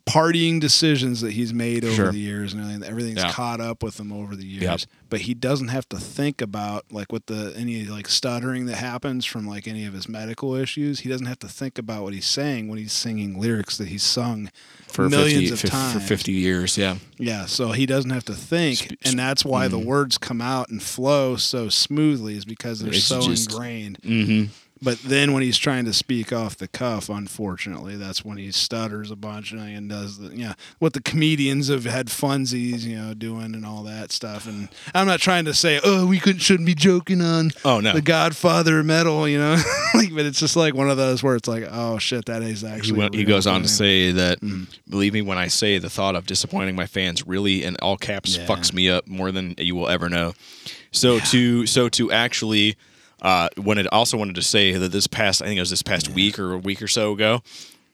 [0.10, 2.12] partying decisions that he's made over Sure.
[2.12, 2.84] the years and everything.
[2.90, 3.32] Everything's Yeah.
[3.32, 4.64] caught up with him over the years.
[4.64, 4.80] Yep.
[5.10, 9.26] But he doesn't have to think about like with the any like stuttering that happens
[9.26, 11.02] from like any of his medical issues.
[11.02, 14.04] He doesn't have to think about what he's saying when he's singing lyrics that he's
[14.04, 14.50] sung
[14.88, 15.94] for millions 50, of times.
[15.94, 16.96] for 50 years, yeah.
[17.20, 19.86] Yeah, so he doesn't have to think, Sp- and that's why the mm.
[19.86, 24.00] words come out and flow so smoothly is because they're It's so just- ingrained.
[24.04, 24.52] Mm-hmm.
[24.82, 29.12] But then when he's trying to speak off the cuff, unfortunately, that's when he stutters
[29.12, 33.54] a bunch and- does the yeah what the comedians have had funsies, you know, doing
[33.56, 34.48] and all that stuff.
[34.48, 37.94] And I'm not trying to say, oh, we couldn't shouldn't be joking on Oh, no.
[37.94, 39.58] the Godfather metal, you know,
[39.94, 42.62] like, but it's just like one of those where it's like, oh shit, that is
[42.62, 43.00] he, actually.
[43.00, 44.68] went, he goes on to say that Mm.
[44.90, 48.38] believe me when i say the thought of disappointing my fans really in all caps
[48.38, 48.46] Yeah.
[48.46, 50.34] fucks me up more than you will ever know
[50.92, 52.76] so to so to actually
[53.22, 56.10] uh wanted also wanted to say that this past i think it was this past
[56.10, 57.42] week or a week or so ago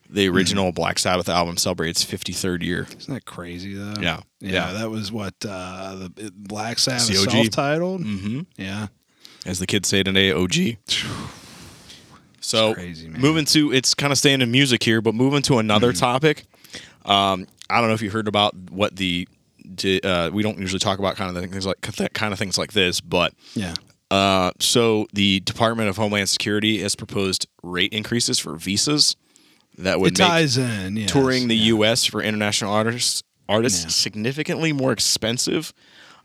[0.09, 0.33] the Mm.
[0.35, 3.95] original black sabbath album celebrates 53rd year Isn't that crazy though?
[3.99, 4.19] Yeah.
[4.39, 4.51] yeah.
[4.51, 4.73] Yeah.
[4.73, 7.31] That was what uh, the Black Sabbath COG.
[7.31, 8.01] self-titled.
[8.03, 8.41] mm-hmm.
[8.55, 8.87] Yeah,
[9.47, 10.53] as the kids say today og
[12.39, 13.19] so crazy, man.
[13.21, 15.99] moving to it's kind of staying in music here but moving to another Mm-hmm.
[15.99, 16.43] topic
[17.05, 19.27] um i don't know if you heard about what the
[19.73, 22.57] di- uh, we don't usually talk about kind of things like that kind of things
[22.57, 23.73] like this but yeah.
[24.11, 29.15] Uh, so the department of homeland security has proposed rate increases for visas
[29.77, 30.95] that would It make ties in.
[30.97, 31.11] Yes.
[31.11, 31.73] touring the yeah.
[31.91, 33.89] us for international artists artists Yeah.
[33.89, 35.73] significantly more expensive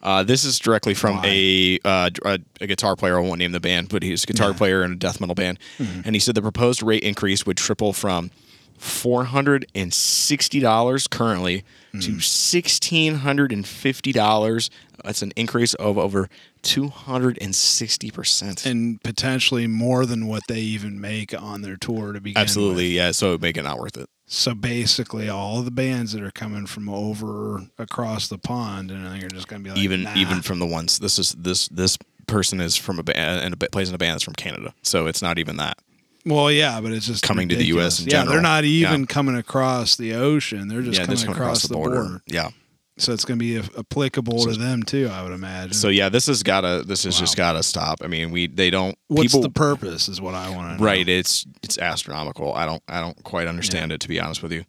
[0.03, 3.19] uh, this is directly from a, uh, a a guitar player.
[3.19, 4.57] I won't name the band, but he's a guitar Yeah.
[4.57, 7.93] player in a death metal band, and he said the proposed rate increase would triple
[7.93, 8.31] from
[8.79, 11.65] four hundred and sixty dollars currently
[12.01, 14.71] to sixteen hundred and fifty dollars.
[15.05, 16.29] That's an increase of over
[16.63, 18.67] two hundred and sixty percent.
[18.67, 22.35] and potentially more than what they even make on their tour to begin.
[22.41, 22.93] With Absolutely, with.
[22.93, 23.11] yeah.
[23.13, 24.09] So it would make it not worth it.
[24.27, 29.31] So basically, all the bands that are coming from over across the pond, and you're
[29.31, 30.15] just gonna be like, even nah.
[30.15, 33.69] even from the ones this is this this person is from a band and a,
[33.71, 35.79] plays in a band that's from Canada, so it's not even that.
[36.25, 37.65] Well, yeah, but it's just Coming to the.
[37.67, 39.07] US in Yeah, they're not even Yeah.
[39.07, 40.69] coming across the ocean.
[40.69, 42.23] They're just yeah, coming this coming across, the border.
[42.27, 42.51] Yeah.
[42.99, 45.73] So it's going to be applicable So- to them too, I would imagine.
[45.73, 48.01] So yeah, this has gotta this has just gotta stop.
[48.03, 50.09] I mean, we they don't what's people the purpose?
[50.09, 50.85] Is what I want to know.
[50.85, 51.09] right.
[51.09, 52.53] It's it's astronomical.
[52.55, 54.65] I don't I don't quite understand it to be honest with you.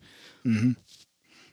[0.45, 0.75] Mhm.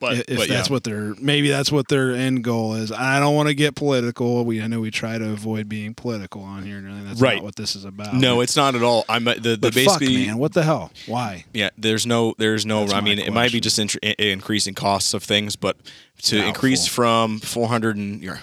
[0.01, 0.73] But if but that's yeah.
[0.73, 2.93] what their maybe that's what their end goal is.
[2.93, 4.45] I don't want to get political.
[4.45, 6.79] We I know we try to avoid being political on here.
[6.79, 7.37] and That's Right.
[7.37, 8.15] not what this is about.
[8.15, 9.05] no, it's not at all.
[9.09, 10.93] I'm uh, the the but fuck, basically man, what the hell?
[11.07, 11.45] Why?
[11.53, 11.71] yeah.
[11.77, 12.81] There's no there's no.
[12.83, 15.77] That's I mean, it might be just intr- i- increasing costs of things, but
[16.23, 16.49] to Doubtful.
[16.49, 18.41] increase from 400 and you're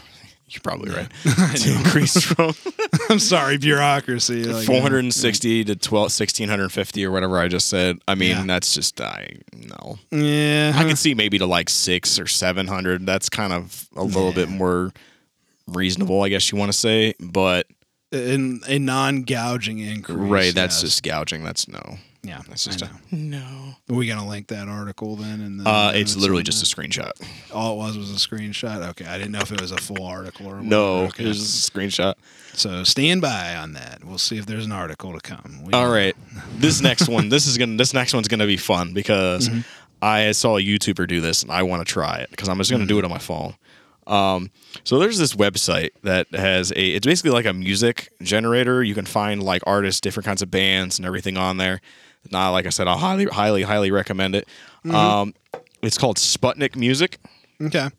[0.47, 1.09] you're probably right.
[1.55, 2.53] to increase from
[3.09, 4.43] I'm sorry, bureaucracy.
[4.45, 7.97] Like, 460 to 12 1650 or whatever I just said.
[8.07, 8.43] I mean, Yeah.
[8.45, 9.97] that's just I no.
[10.11, 13.05] Yeah, I can see maybe to like 6 or 700.
[13.05, 14.91] That's kind of a little bit more
[15.67, 17.67] reasonable, I guess you want to say, but
[18.11, 20.17] in a non-gouging increase.
[20.17, 20.81] right, that's yes.
[20.81, 21.43] just gouging.
[21.43, 21.97] That's no.
[22.25, 22.41] Yeah.
[22.47, 23.39] That's just I a know.
[23.39, 23.75] no.
[23.89, 25.41] Are we gonna link that article then?
[25.41, 27.11] And then Uh, it's literally just a screenshot.
[27.53, 28.87] all it was was a screenshot.
[28.89, 31.07] Okay, I didn't know if it was a full article or No, whatever.
[31.09, 31.23] Okay.
[31.29, 32.13] it's just a screenshot.
[32.53, 34.03] So stand by on that.
[34.03, 35.63] We'll see if there's an article to come.
[35.63, 36.15] We- All right,
[36.57, 39.59] this next one, this is gonna, this next one's gonna be fun because Mm-hmm.
[40.01, 42.69] I saw a YouTuber do this and I want to try it because I'm just
[42.69, 43.55] gonna do it on my phone.
[44.07, 44.51] Um,
[44.83, 46.75] so there's this website that has a.
[46.89, 48.83] It's basically like a music generator.
[48.83, 51.81] You can find like artists, different kinds of bands, and everything on there.
[52.31, 54.47] Not like I said, I'll highly, highly, highly recommend it.
[54.85, 54.95] Mm-hmm.
[54.95, 55.33] Um,
[55.81, 57.19] it's called Sputnik Music
[57.61, 57.89] Okay.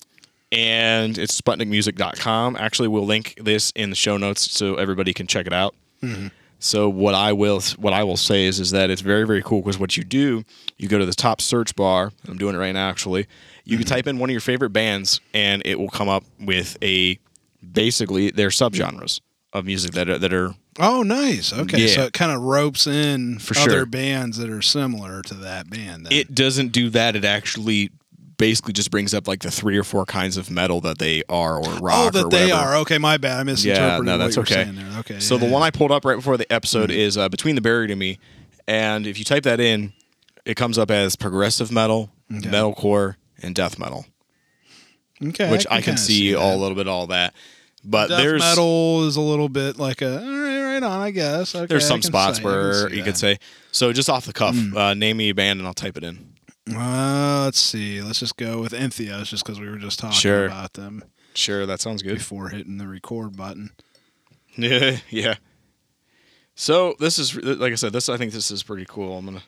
[0.52, 2.56] and it's sputnikmusic.com.
[2.56, 5.74] Actually, we'll link this in the show notes so everybody can check it out.
[6.02, 6.28] Mm-hmm.
[6.58, 9.60] So what I will what I will say is is that it's very very cool
[9.60, 10.44] because what you do,
[10.78, 12.12] you go to the top search bar.
[12.26, 13.26] I'm doing it right now actually.
[13.64, 13.94] You can mm-hmm.
[13.94, 17.18] type in one of your favorite bands and it will come up with a
[17.72, 19.20] basically their subgenres
[19.52, 21.52] of music that are, that are Oh, nice.
[21.52, 23.86] Okay, so it kind of ropes in For other sure.
[23.86, 26.06] bands that are similar to that band.
[26.06, 26.12] Then.
[26.12, 27.16] it doesn't do that.
[27.16, 27.90] It actually
[28.36, 31.56] basically just brings up like the three or four kinds of metal that they are
[31.56, 32.60] or rock oh, or that they whatever.
[32.60, 32.76] are.
[32.76, 33.40] Okay, my bad.
[33.40, 33.88] I misinterpreted.
[33.88, 34.54] Yeah, no, what that's okay.
[34.64, 34.98] saying there.
[34.98, 35.20] Okay.
[35.20, 36.98] So yeah, the one I pulled up right before the episode Mm-hmm.
[37.00, 38.18] is uh, Between the Buried and Me,
[38.68, 39.94] and if you type that in,
[40.44, 42.50] it comes up as progressive metal, Okay.
[42.50, 44.04] metalcore, and death metal,
[45.24, 46.38] okay, which I can, kinda see, that.
[46.38, 47.32] all a little bit all that.
[47.88, 51.00] But Death there's metal is a little bit like a all right, right on.
[51.00, 51.54] I guess.
[51.54, 53.02] Okay, there's some spots say- where you.
[53.02, 53.04] Mm.
[53.04, 53.38] could say.
[53.70, 56.34] So just off the cuff, uh, name me a band and I'll type it in.
[56.74, 58.02] Uh, let's see.
[58.02, 60.46] Let's just go with Entheos, just because we were just talking Sure.
[60.46, 62.18] about them Sure, that sounds good.
[62.18, 63.70] before hitting the record button.
[64.56, 65.34] Yeah, yeah.
[66.56, 67.92] So this is like I said.
[67.92, 69.18] This I think this is pretty cool.
[69.18, 69.42] I'm gonna.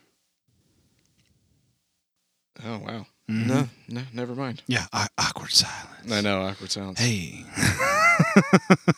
[2.65, 3.07] Oh wow!
[3.31, 3.47] Mm-hmm.
[3.49, 4.63] No, no, never mind.
[4.67, 6.13] Yeah, awkward silence.
[6.13, 6.99] I know awkward silence.
[7.01, 7.45] Hey.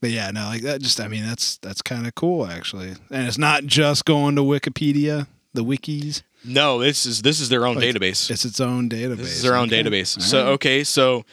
[0.00, 0.80] but yeah, no, like that.
[0.80, 2.94] Just, I mean, that's that's kind of cool, actually.
[3.10, 6.22] And it's not just going to Wikipedia, the wikis.
[6.44, 8.30] No, this is this is their own Like, database.
[8.30, 9.16] It's its own database.
[9.18, 9.82] This is their own Okay.
[9.82, 10.16] database.
[10.16, 10.52] All So right.
[10.54, 11.24] okay, so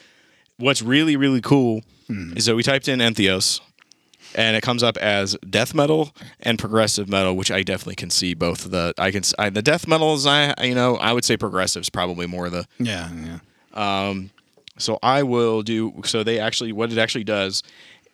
[0.58, 2.36] what's really really cool Hmm.
[2.36, 3.60] is that we typed in Entheos,
[4.34, 8.34] and it comes up as death metal and progressive metal, which I definitely can see
[8.34, 8.92] both the.
[8.98, 11.90] I can I, the death metal is I you know I would say progressive is
[11.90, 12.66] probably more the.
[12.78, 13.38] yeah, yeah.
[14.80, 16.00] So I will do.
[16.04, 17.62] So they actually what it actually does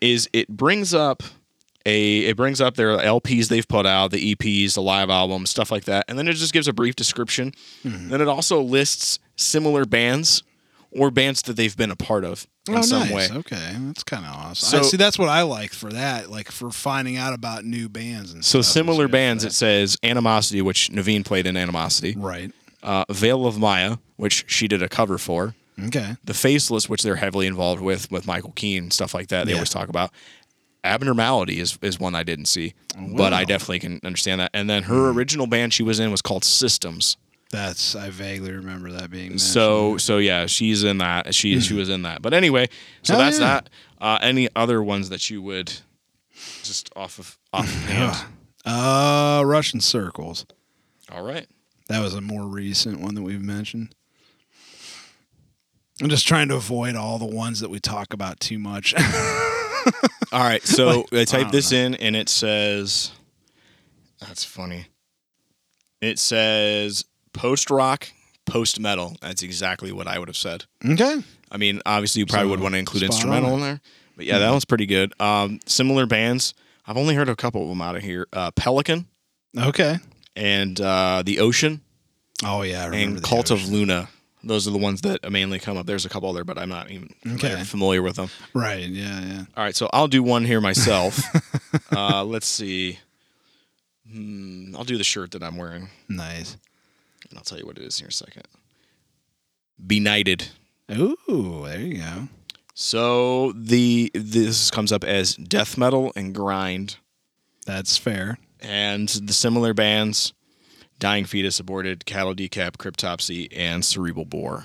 [0.01, 1.23] is it brings up.
[1.89, 5.71] A, it brings up their LPs they've put out, the EPs, the live albums, stuff
[5.71, 7.53] like that, and then it just gives a brief description.
[7.85, 8.09] Hmm.
[8.09, 10.43] Then it also lists similar bands
[10.91, 13.31] or bands that they've been a part of in oh, some nice.
[13.31, 13.37] way.
[13.39, 14.69] Okay, that's kind of awesome.
[14.69, 14.97] So- I see.
[14.97, 18.63] That's what I like for that, like for finding out about new bands and So
[18.63, 22.53] similar It's good for bands, it says Animosity, which Navene played in Animosity, right.
[22.83, 26.17] uh, Veil of Maya, which she did a cover for, Okay.
[26.25, 29.45] The Faceless, which they're heavily involved with, with Michael Keene, stuff like that.
[29.45, 29.57] They Yeah.
[29.59, 30.11] always talk about.
[30.85, 34.51] Abnormality is, is one I didn't see, but I definitely can understand that.
[34.55, 37.17] And then her original band she was in was called Systems.
[37.51, 39.41] That's I vaguely remember that being mentioned.
[39.41, 41.35] So so yeah, she's in that.
[41.35, 42.23] She she was in that.
[42.23, 42.69] But anyway,
[43.03, 43.47] so Oh, that's yeah.
[43.47, 43.71] that.
[44.01, 45.73] Uh, any other ones that you would
[46.63, 48.17] just off of off of hand?
[48.65, 50.47] uh, Russian circles.
[51.11, 51.47] All right.
[51.89, 53.95] That was a more recent one that we've mentioned.
[56.03, 58.95] I'm just trying to avoid all the ones that we talk about too much.
[60.33, 63.13] All right, so I don't typed this in and it says,
[64.21, 64.87] "That's funny."
[66.01, 68.09] It says post rock,
[68.45, 69.17] post metal.
[69.23, 70.65] That's exactly what I would have said.
[70.85, 71.23] okay.
[71.51, 73.55] I mean, obviously, you probably would want to include spot instrumental on.
[73.55, 73.81] in there,
[74.17, 75.13] but yeah, that one's pretty good.
[75.21, 76.53] Um, similar bands.
[76.87, 78.27] I've only heard a couple of them out of here.
[78.33, 79.07] Uh, Pelican
[79.57, 79.97] Okay.
[80.35, 81.81] and uh, the Ocean
[82.45, 83.65] Oh yeah, I remember and the Cult Ocean.
[83.67, 84.09] of Luna.
[84.47, 85.87] Those are the ones that mainly come up.
[85.87, 87.63] There's a couple other, but I'm not even Okay.
[87.65, 88.29] familiar with them.
[88.55, 88.89] Right.
[88.89, 89.21] Yeah.
[89.21, 89.45] Yeah.
[89.57, 91.21] All right, so I'll do one here myself.
[91.93, 92.99] uh, let's see.
[94.11, 96.57] Hmm, I'll do the shirt that I'm wearing, Nice.
[97.29, 98.45] and I'll tell you what it is here in a second.
[99.85, 100.49] Benighted.
[100.93, 102.29] Ooh, there you go.
[102.75, 106.97] So the this comes up as death metal and grind,
[107.67, 108.39] That's fair.
[108.61, 110.33] and the similar bands:
[110.99, 114.65] Dying Fetus, Aborted, Cattle Decap, Cryptopsy, and Cerebral Bore.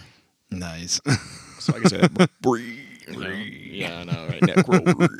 [0.49, 0.99] Nice.
[1.59, 2.11] So like I said,
[3.07, 4.41] yeah, I know, right?
[4.41, 5.19] Necro,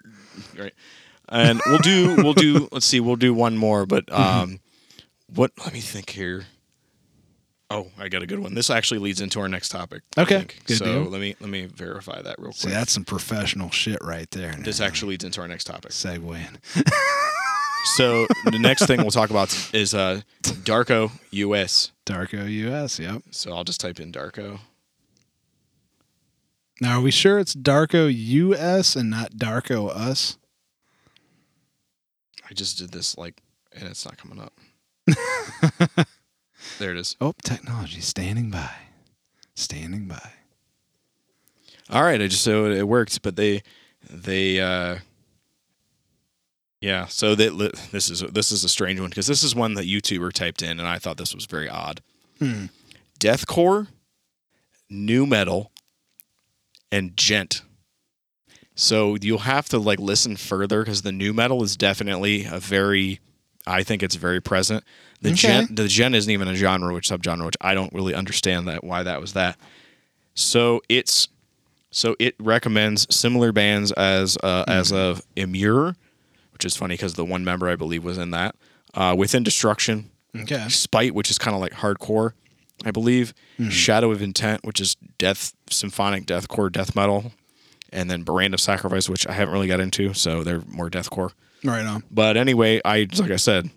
[0.58, 0.74] right?
[1.30, 2.67] And we'll do, we'll do.
[2.71, 3.86] Let's see, we'll do one more.
[3.86, 4.60] But um,
[5.34, 5.52] what?
[5.63, 6.45] Let me think here.
[7.69, 8.54] Oh, I got a good one.
[8.54, 10.02] This actually leads into our next topic.
[10.17, 11.04] Okay, good so deal.
[11.04, 12.56] let me let me verify that real quick.
[12.56, 14.54] See, that's some professional shit right there.
[14.60, 15.91] this actually leads into our next topic.
[15.91, 16.58] segueing.
[17.84, 21.91] So the next thing we'll talk about is uh, Darko US.
[22.06, 23.00] Darko US.
[23.00, 23.24] Yep.
[23.32, 24.60] So I'll just type in Darko.
[26.80, 30.38] Now, are we sure it's Darko US and not Darko Us?
[32.50, 33.41] I just did this like,
[33.72, 34.54] and it's not coming up.
[36.80, 37.15] there it is.
[37.22, 38.72] Oh, technology standing by.
[39.56, 40.32] Standing by.
[41.89, 43.62] All right, I just so it worked, but they
[44.10, 44.98] they uh
[46.82, 49.86] yeah, so li- this is this is a strange one because this is one that
[49.86, 52.02] YouTuber typed in and I thought this was very odd.
[52.39, 52.65] Hmm.
[53.20, 53.88] Deathcore,
[54.89, 55.72] nu metal,
[56.91, 57.62] and Djent.
[58.76, 63.20] So you'll have to like listen further because the nu metal is definitely a very,
[63.67, 64.84] I think it's very present.
[65.22, 65.48] The Okay.
[65.67, 68.84] djent, the djent isn't even a genre, which subgenre, which I don't really understand that
[68.84, 69.56] why that was that.
[70.34, 71.28] So it's,
[71.91, 75.96] so it recommends similar bands as uh, as of Immure,
[76.62, 78.56] which is funny because the one member I believe was in that.
[78.93, 80.67] Uh, Within Destruction, Okay.
[80.69, 82.34] Spite, which is kind of like hardcore,
[82.86, 83.34] I believe.
[83.69, 87.34] Shadow of Intent, which is death, symphonic deathcore, death metal,
[87.91, 91.32] and then Brand of Sacrifice, which I haven't really got into, so they're more deathcore.
[91.63, 92.04] Right on.
[92.12, 93.71] But anyway, I like I said,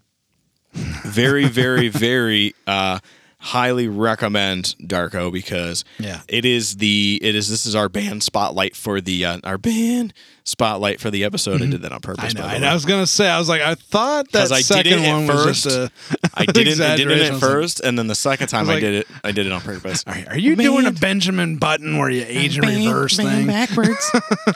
[0.74, 2.98] very, very, very uh,
[3.38, 6.20] highly recommend Darko because Yeah.
[6.28, 10.12] it is the it is this is our band spotlight for the uh, our band
[10.44, 11.62] spotlight for the episode.
[11.62, 12.10] I did that on Mm-hmm.
[12.10, 12.34] I purpose.
[12.34, 12.42] know.
[12.42, 12.66] by the way.
[12.68, 15.12] I was gonna say, I was like, I thought that I did second it at
[15.14, 15.90] one was just a.
[16.34, 18.94] I didn't I did it at first, and then the second time I, like- did
[18.94, 20.04] it, I did it on purpose.
[20.06, 23.46] Are, are you doing a Benjamin Button where you age and reverse thing?
[23.46, 24.10] backwards,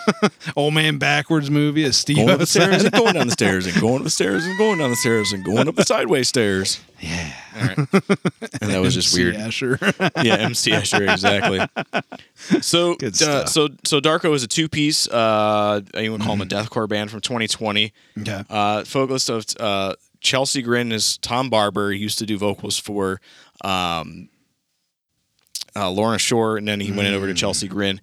[0.57, 3.67] Old man backwards movie as Steve going up the stairs and going down the stairs
[3.67, 6.29] and going up the stairs and going down the stairs and going up the sideways
[6.29, 6.81] stairs.
[7.01, 7.33] Yeah.
[7.57, 7.79] All right.
[7.79, 9.35] And that was just weird.
[9.35, 9.79] Yeah, sure.
[10.23, 11.61] yeah, MC Escher, exactly.
[12.61, 15.09] So, uh, so, so Darko is a two-piece.
[15.09, 17.93] Uh, you would call them a deathcore band from 2020.
[18.21, 18.45] okay.
[18.49, 21.91] Uh, vocalist of uh, Chelsea Grin is Tom Barber.
[21.91, 23.21] He used to do vocals for
[23.65, 24.29] um,
[25.77, 28.01] uh, Lorna Shore, and then he went over to Chelsea Grin.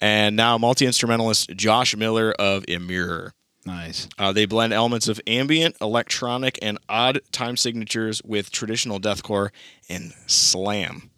[0.00, 3.32] And now multi instrumentalist Josh Miller of Immure.
[3.64, 4.08] Nice.
[4.18, 9.50] Uh, they blend elements of ambient, electronic, and odd time signatures with traditional deathcore
[9.88, 11.10] and slam.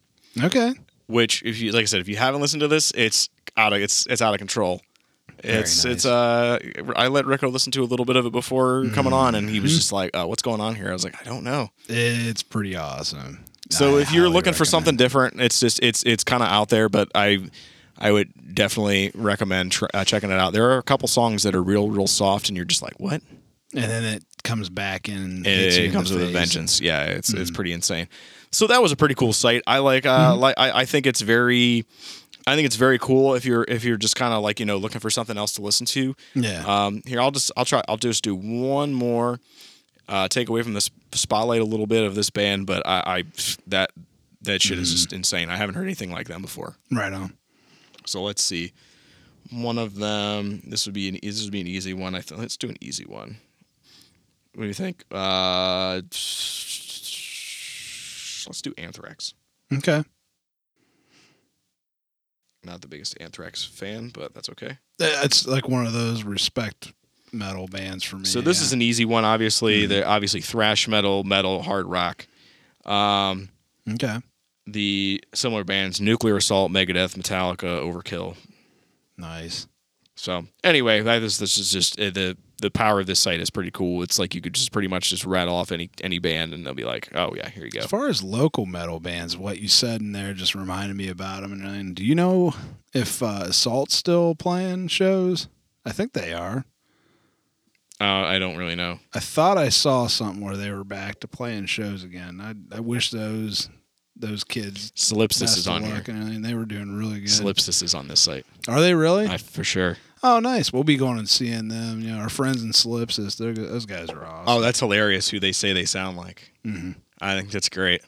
[0.42, 0.74] Okay.
[1.06, 3.80] Which, if you like I said, if you haven't listened to this, it's out of
[3.80, 4.80] it's it's out of control.
[5.42, 6.58] It's Very it's uh
[6.96, 9.56] I let Rick-O listen to a little bit of it before coming on, and he
[9.56, 9.62] Mm-hmm.
[9.64, 12.42] was just like, uh, "What's going on here?" I was like, "I don't know." It's
[12.42, 13.44] pretty awesome.
[13.70, 16.70] So I if you're looking for something different, it's just it's it's kind of out
[16.70, 17.50] there, but I
[17.98, 20.52] I would definitely recommend tr- uh, checking it out.
[20.54, 23.20] There are a couple songs that are real real soft, and you're just like, "What?"
[23.74, 26.26] And then it comes back and It, it comes with a.
[26.26, 26.32] Mm-hmm.
[26.32, 26.80] vengeance.
[26.80, 28.08] Yeah, it's it's pretty insane.
[28.54, 29.62] So that was a pretty cool site.
[29.66, 30.40] I like uh Mm-hmm.
[30.40, 31.84] like I, I think it's very
[32.46, 34.76] I think it's very cool if you're if you're just kind of like you know
[34.76, 36.14] looking for something else to listen to.
[36.34, 36.62] Yeah.
[36.66, 39.40] Um, here I'll just I'll try I'll just do one more
[40.08, 43.24] uh, take away from this spotlight a little bit of this band, but I, I
[43.68, 43.90] that
[44.42, 44.96] that shit is Mm-hmm.
[44.96, 45.48] just insane.
[45.48, 46.76] I haven't heard anything like them before.
[46.92, 47.32] right on.
[48.04, 48.72] So let's see.
[49.50, 50.60] One of them.
[50.66, 52.14] This would be an this would be an easy one.
[52.14, 53.38] I th- let's do an easy one.
[54.54, 55.04] What do you think?
[55.10, 56.02] Uh,
[58.46, 59.34] let's do Anthrax.
[59.72, 60.02] Okay.
[62.64, 64.78] Not the biggest Anthrax fan, but that's okay.
[64.98, 66.92] It's like one of those respect
[67.32, 68.24] metal bands for me.
[68.24, 68.64] So this yeah.
[68.64, 69.24] is an easy one.
[69.24, 72.26] Obviously, they're obviously thrash metal, metal, hard rock.
[72.84, 73.48] Um,
[73.90, 74.18] okay.
[74.66, 78.36] the similar bands: Nuclear Assault, Megadeth, Metallica, Overkill.
[79.18, 79.66] Nice.
[80.16, 83.50] So anyway, that is this is just uh, the the power of this site is
[83.50, 84.02] pretty cool.
[84.02, 86.72] It's like you could just pretty much just rattle off any any band and they'll
[86.72, 87.80] be like, oh yeah, here you go.
[87.80, 91.42] As far as local metal bands, what you said in there just reminded me about
[91.42, 91.52] them.
[91.52, 92.54] And, do you know
[92.94, 95.48] if uh, Assault's still playing shows?
[95.84, 96.64] I think they are.
[98.00, 98.98] Uh, I don't really know.
[99.12, 102.40] I thought I saw something where they were back to playing shows again.
[102.40, 103.68] I I wish those
[104.16, 106.02] those kids Solipsis is on here.
[106.06, 106.42] and.
[106.42, 107.28] They were doing really good.
[107.28, 108.46] Solipsis is on this site.
[108.68, 109.26] Are they really?
[109.26, 109.98] I, for sure.
[110.24, 110.72] Oh, nice.
[110.72, 112.00] We'll be going and seeing them.
[112.00, 113.36] You know, our friends in Solipsis.
[113.36, 114.44] Those guys are awesome.
[114.48, 115.28] Oh, that's hilarious.
[115.28, 116.50] Who they say they sound like.
[116.64, 118.02] hmm I think that's great.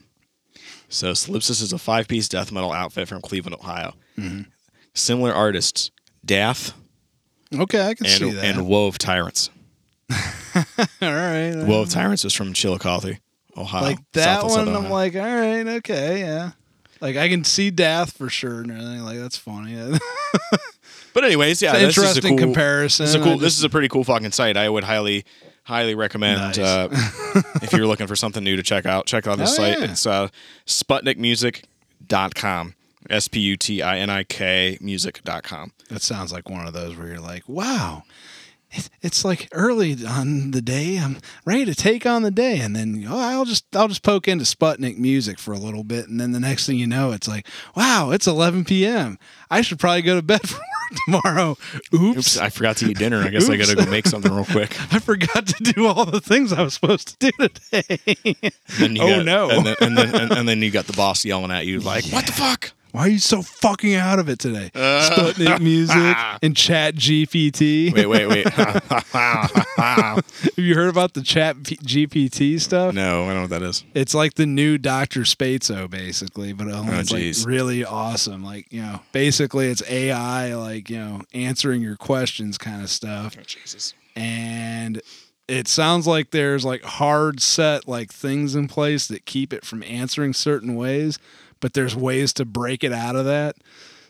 [0.88, 3.94] So Solipsis is a five-piece death metal outfit from Cleveland, Ohio.
[4.18, 4.42] Mm-hmm.
[4.94, 5.90] Similar artists:
[6.24, 6.72] Death
[7.54, 8.44] Okay, I can see and that.
[8.56, 9.50] and Woe of Tyrants.
[10.10, 10.64] All
[11.00, 11.54] right.
[11.56, 13.18] Woe of Tyrants is from Chillicothe,
[13.56, 13.82] Ohio.
[13.82, 16.52] like that South one, I'm like, all right, okay, yeah.
[17.00, 19.02] Like I can see Death for sure and everything.
[19.02, 19.76] Like that's funny.
[21.14, 23.04] But anyways, yeah, this is a interesting cool, comparison.
[23.06, 23.32] This is a cool.
[23.34, 24.58] just- This is a pretty cool fucking site.
[24.58, 25.24] I would highly,
[25.64, 26.58] highly recommend Nice.
[26.58, 26.88] uh,
[27.62, 29.06] if you're looking for something new to check out.
[29.06, 29.78] Check out this Hell site.
[29.78, 29.90] yeah.
[29.92, 30.28] It's uh,
[30.66, 32.74] SputnikMusic.com.
[33.08, 35.72] S P U T I N I K music.com.
[35.90, 38.02] that sounds like one of those where you're like, wow.
[39.02, 40.98] It's, like early on the day.
[40.98, 44.28] I'm ready to take on the day, and then oh, I'll just I'll just poke
[44.28, 47.26] into Sputnik music for a little bit, and then the next thing you know, it's
[47.28, 49.18] like, wow, it's 11 p.m.
[49.50, 51.56] I should probably go to bed for work tomorrow.
[51.94, 53.22] Oops, Oops, I forgot to eat dinner.
[53.22, 54.70] I guess I got to go make something real quick.
[54.92, 57.98] I forgot to do all the things I was supposed to do today.
[58.34, 59.50] And then you Oh, got- no.
[59.50, 62.04] And then, and, then, and, and then you got the boss yelling at you like,
[62.06, 64.70] "What the fuck?" Why are you so fucking out of it today?
[64.74, 65.10] Uh.
[65.10, 67.92] Sputnik music and Chat GPT.
[67.92, 68.48] Wait, wait, wait.
[69.76, 70.24] Have
[70.56, 72.94] you heard about the Chat GPT stuff?
[72.94, 73.84] no, I don't know what that is.
[73.92, 75.20] It's like the new Dr.
[75.20, 78.42] Sbaitso, basically, but only Oh, it's like really awesome.
[78.42, 83.36] Like, you know, basically it's AI, like, you know, answering your questions kind of stuff.
[83.38, 83.92] Oh, Jesus.
[84.16, 85.02] And
[85.48, 89.82] it sounds like there's like hard set like things in place that keep it from
[89.82, 91.18] answering certain ways,
[91.60, 93.56] but there's ways to break it out of that.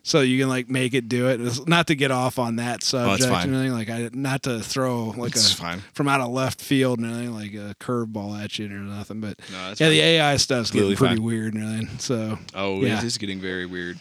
[0.03, 1.41] So you can like make it do it.
[1.41, 3.49] It's not to get off on that oh, subject Oh, fine.
[3.49, 3.73] and anything.
[3.73, 5.83] Like I not to throw like It's a fine.
[5.95, 9.21] from out of left field and anything like a curveball at you or nothing.
[9.21, 10.05] But No, yeah, the fine.
[10.05, 11.25] AI stuff's getting pretty fine.
[11.25, 11.99] weird and everything.
[11.99, 12.99] So Oh, Yeah.
[12.99, 13.99] it is getting very weird.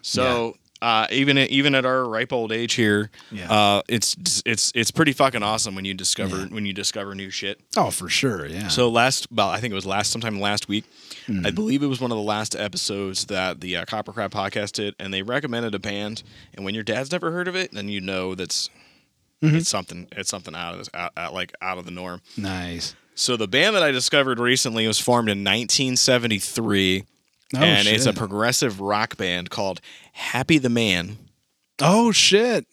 [0.00, 3.50] So uh, even at, even at our ripe old age here, Yeah.
[3.50, 6.46] uh, it's it's it's pretty fucking awesome when you discover Yeah.
[6.48, 7.60] when you discover new shit.
[7.76, 8.68] oh for sure, yeah.
[8.68, 10.84] So last, well, I think it was last sometime last week.
[11.26, 11.46] Hmm.
[11.46, 14.72] I believe it was one of the last episodes that the uh, Copper Crab podcast
[14.72, 16.24] did, and they recommended a band.
[16.54, 18.68] And when your dad's never heard of it, then you know that's
[19.42, 19.56] Mm-hmm.
[19.56, 22.20] it's something it's something out of this, out, out, like out of the norm.
[22.36, 22.94] nice.
[23.16, 27.04] So the band that I discovered recently was formed in 1973,
[27.54, 29.80] Oh, and it's a progressive rock band called
[30.12, 31.18] Happy the Man.
[31.80, 32.66] Oh shit!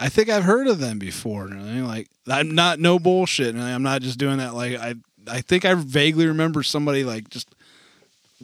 [0.00, 1.48] I think I've heard of them before.
[1.48, 3.54] Like I'm not no bullshit.
[3.54, 4.54] I'm not just doing that.
[4.54, 4.94] Like I,
[5.28, 7.54] I think I vaguely remember somebody like just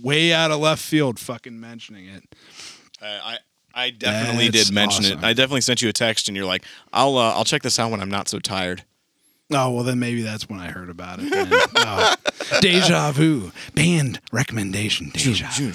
[0.03, 2.25] way out of left field fucking mentioning it.
[3.01, 3.39] Uh, I
[3.75, 5.19] I definitely That's did mention awesome.
[5.21, 5.25] it.
[5.25, 7.91] I definitely sent you a text, and you're like, "I'll uh, I'll check this out
[7.91, 8.85] when I'm not so tired."
[9.51, 11.31] Oh well, then maybe that's when I heard about it.
[11.31, 11.49] Then.
[11.77, 12.15] oh.
[12.61, 15.11] Deja vu band recommendation.
[15.11, 15.47] Deja.
[15.51, 15.73] vu.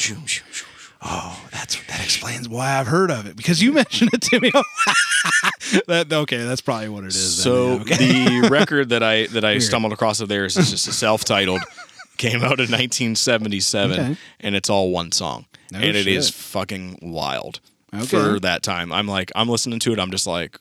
[1.06, 4.52] Oh, that's that explains why I've heard of it because you mentioned it to me.
[5.88, 7.38] that okay, that's probably what it is.
[7.38, 8.42] then, So yeah, okay.
[8.42, 9.64] the record that I that I Weird.
[9.64, 11.62] stumbled across of theirs is just a self-titled.
[12.18, 14.18] Came out in 1977, Okay.
[14.40, 17.60] and it's all one song, No and it is fucking wild
[17.94, 18.06] Okay.
[18.06, 18.94] for that time.
[18.94, 20.00] I'm like, I'm listening to it.
[20.00, 20.58] I'm just like,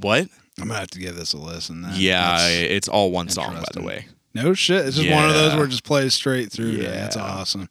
[0.00, 0.26] what?
[0.60, 1.82] I'm gonna have to give this a listen.
[1.82, 1.92] Then.
[1.96, 4.06] Yeah, That's- it's all one song, by the way.
[4.34, 4.86] No shit.
[4.86, 6.70] It's just one of those where it just plays straight through.
[6.70, 6.90] Yeah.
[6.90, 7.68] That's awesome.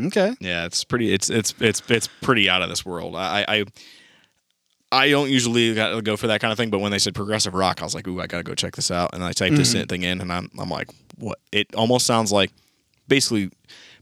[0.00, 0.34] Okay.
[0.40, 1.12] Yeah, it's pretty.
[1.12, 3.14] It's it's it's it's pretty out of this world.
[3.14, 3.64] I I
[4.90, 7.54] I don't usually go go for that kind of thing, but when they said progressive
[7.54, 9.10] rock, I was like, ooh, I gotta go check this out.
[9.14, 9.86] And I typed this Mm-hmm.
[9.86, 11.38] thing in, and I'm I'm like, what?
[11.52, 12.50] It almost sounds like
[13.08, 13.50] basically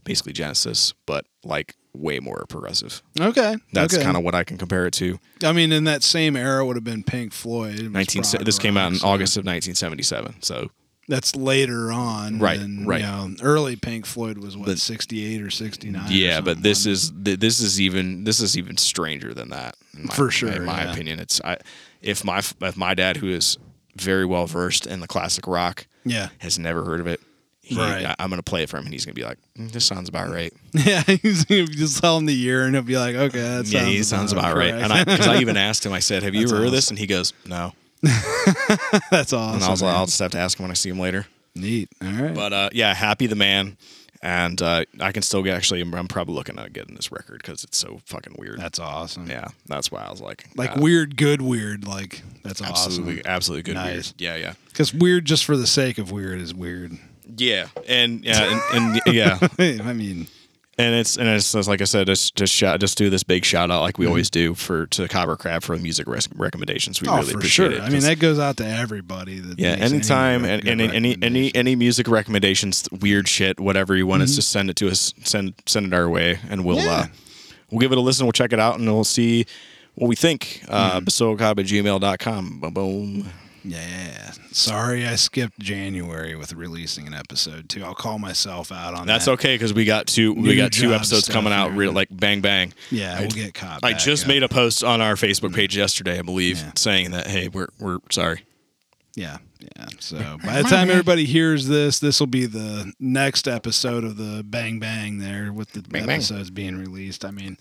[0.03, 3.01] basically Genesis, but like way more progressive.
[3.19, 3.55] Okay.
[3.73, 4.03] That's okay.
[4.03, 5.19] kind of what I can compare it to.
[5.43, 7.91] I mean, in that same era would have been Pink Floyd.
[7.91, 8.23] 19.
[8.23, 10.41] prog This came out in so August of 1977.
[10.41, 10.69] So
[11.07, 12.39] That's later on.
[12.39, 13.01] Right, than, right.
[13.01, 16.07] You know, early Pink Floyd was what But- 68 or 69.
[16.07, 19.75] or yeah, but this is this is even this is even stranger than that.
[19.97, 20.91] in my- For sure, in my yeah.
[20.93, 21.57] opinion, it's I
[22.01, 23.57] if my if my dad who is
[23.97, 25.85] very well versed in the classic rock?
[26.05, 26.29] Yeah.
[26.39, 27.19] has never heard of it.
[27.75, 28.05] He, Right.
[28.05, 30.09] I, am gonna play it for him, and he's gonna be like, "Mm, "This sounds
[30.09, 31.03] about right." Yeah.
[31.03, 33.85] He's gonna just tell him the year and he'll be like, okay, that sounds yeah,
[33.85, 34.73] he sounds about right.
[34.73, 36.75] And I, because I even asked him, I said, "Have you That's ever heard awesome.
[36.75, 37.73] this?" And he goes, "No."
[39.11, 39.55] That's awesome.
[39.55, 41.25] And I was like, "I'll just have to ask him when I see him later."
[41.55, 41.89] Neat.
[42.01, 42.33] All right.
[42.33, 43.77] But uh, yeah, happy the man,
[44.21, 45.81] and uh, I can still get actually.
[45.81, 48.57] I'm, probably looking at getting this record because it's so fucking weird.
[48.59, 49.29] that's awesome.
[49.29, 51.85] yeah, that's why I was like, Like uh, weird, good, weird.
[51.87, 53.25] Like, that's absolutely, awesome.
[53.25, 53.95] absolutely absolutely good weird.
[53.97, 54.13] Nice.
[54.17, 56.97] Yeah, yeah, Because weird just for the sake of weird is weird.
[57.37, 59.37] Yeah, and yeah, and, and yeah,
[59.87, 60.27] I mean,
[60.77, 63.45] and it's and it's, it's like I said, just just shout, just do this big
[63.45, 67.01] shout out like we always do for to Copper Crab for the music res- recommendations.
[67.01, 67.13] We Mm-hmm.
[67.15, 67.77] oh, really for appreciate sure.
[67.77, 67.81] it.
[67.81, 69.39] I mean, that goes out to everybody.
[69.39, 73.95] That yeah, makes any anytime and, and any any any music recommendations, weird shit, whatever
[73.95, 74.35] you want us Mm-hmm.
[74.37, 76.91] to send it to us, send send it our way, and we'll Yeah.
[76.91, 77.05] uh,
[77.69, 78.25] we'll give it a listen.
[78.25, 79.45] We'll check it out, and we'll see
[79.95, 80.63] what we think.
[80.69, 81.41] Uh, Mm-hmm.
[81.59, 82.59] At gmail.com.
[82.59, 83.29] Boom, boom.
[83.63, 84.31] Yeah.
[84.51, 87.83] Sorry, I skipped January with releasing an episode too.
[87.83, 89.13] I'll call myself out on that.
[89.13, 89.31] That's that.
[89.33, 92.41] okay because we got two we New got two episodes coming out real like bang
[92.41, 92.73] bang.
[92.89, 93.79] Yeah, I- we'll get caught.
[93.83, 94.27] I back just up.
[94.29, 96.71] made a post on our Facebook page yesterday, I believe, Yeah.
[96.75, 98.45] saying that hey, we're we're sorry.
[99.15, 99.37] Yeah,
[99.75, 99.87] yeah.
[99.99, 104.41] So by the time everybody hears this, this will be the next episode of the
[104.43, 106.15] Bang Bang there with the Bang Bang.
[106.15, 107.25] episodes being released.
[107.25, 107.57] I mean,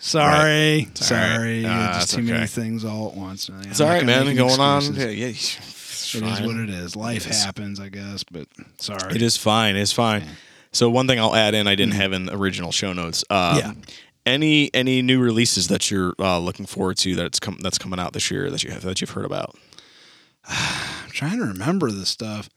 [0.00, 1.34] sorry, It's right.
[1.36, 3.50] sorry, Ah, just it's too many things all at once.
[3.62, 4.34] It's all right, man.
[4.36, 4.94] Going on.
[4.94, 6.96] Yeah, yeah, It is what it is.
[6.96, 7.44] Life It is.
[7.44, 8.24] happens, I guess.
[8.24, 8.46] But
[8.78, 9.14] sorry.
[9.14, 9.76] It is fine.
[9.76, 10.24] It's fine.
[10.72, 13.24] So one thing I'll add in, I didn't have in the original show notes.
[13.30, 13.72] Um, Yeah.
[14.26, 18.12] Any any new releases that you're uh, looking forward to that's come that's coming out
[18.12, 19.56] this year that you have that you've heard about?
[20.48, 22.50] I'm trying to remember this stuff.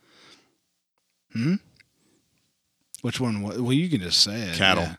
[1.32, 1.56] Hmm.
[3.02, 3.41] Which one?
[3.41, 4.56] Well, you can just say it.
[4.58, 4.84] Cattle.
[4.84, 4.96] yeah.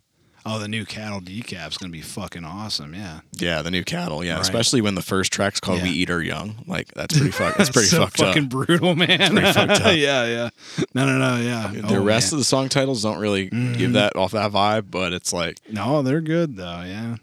[0.46, 2.94] Oh, the new cattle decap's gonna be fucking awesome.
[2.94, 3.20] Yeah.
[3.38, 4.22] Yeah, the new cattle.
[4.22, 4.42] Yeah, Right.
[4.42, 7.56] especially when the first track's called "We Eat Our Young." Like that's pretty fuck.
[7.56, 8.48] That's pretty so fucked fucking up.
[8.50, 9.32] brutal, man.
[9.32, 9.96] pretty fucked up.
[9.96, 10.50] yeah, yeah.
[10.94, 11.36] No, no, no.
[11.42, 11.72] Yeah.
[11.84, 12.36] Oh, the Oh, rest man.
[12.36, 13.92] of the song titles don't really give mm-hmm.
[13.92, 16.82] that off that vibe, but it's like, no, they're good though.
[16.86, 17.16] Yeah.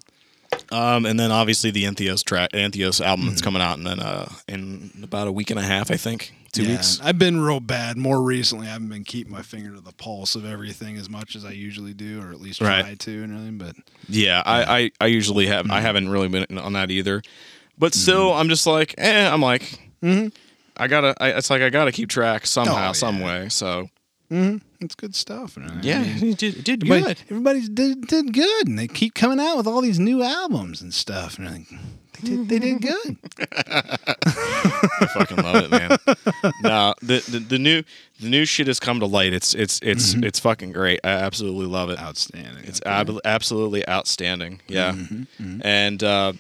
[0.72, 3.30] Um, and then obviously the Entheos track, Entheos album Mm-hmm.
[3.30, 6.34] that's coming out, and then uh, in about a week and a half, I think,
[6.52, 7.00] two Yeah, weeks.
[7.04, 7.98] I've been real bad.
[7.98, 11.36] More recently, I haven't been keeping my finger to the pulse of everything as much
[11.36, 13.00] as I usually do, or at least try Right.
[13.00, 13.58] to and everything.
[13.58, 13.76] But
[14.10, 15.66] Yeah, I, I, I usually have.
[15.66, 15.74] Mm-hmm.
[15.74, 17.22] I haven't really been on that either,
[17.78, 19.30] but still, I'm just like, eh.
[19.30, 21.14] I'm like, I gotta.
[21.20, 22.90] I, it's like I gotta keep track somehow, Mm-hmm.
[22.90, 23.50] Oh, some way.
[23.50, 23.90] So
[24.82, 25.58] it's good stuff.
[25.58, 27.24] and yeah, I mean, it did, it did everybody, good.
[27.30, 30.94] everybody's did, did good, and they keep coming out with all these new albums and
[30.94, 31.38] stuff.
[31.38, 31.80] And everything.
[32.22, 33.18] they did, they did good.
[33.66, 35.98] I fucking love it, man.
[36.64, 37.84] no, the, the the new
[38.20, 39.34] the new shit has come to light.
[39.34, 40.24] It's it's it's Mm-hmm.
[40.24, 41.00] it's fucking great.
[41.04, 42.00] I absolutely love it.
[42.00, 42.64] Outstanding.
[42.66, 42.90] It's Okay.
[42.90, 44.62] ab- absolutely outstanding.
[44.68, 46.34] Yeah, Mm-hmm, and uh,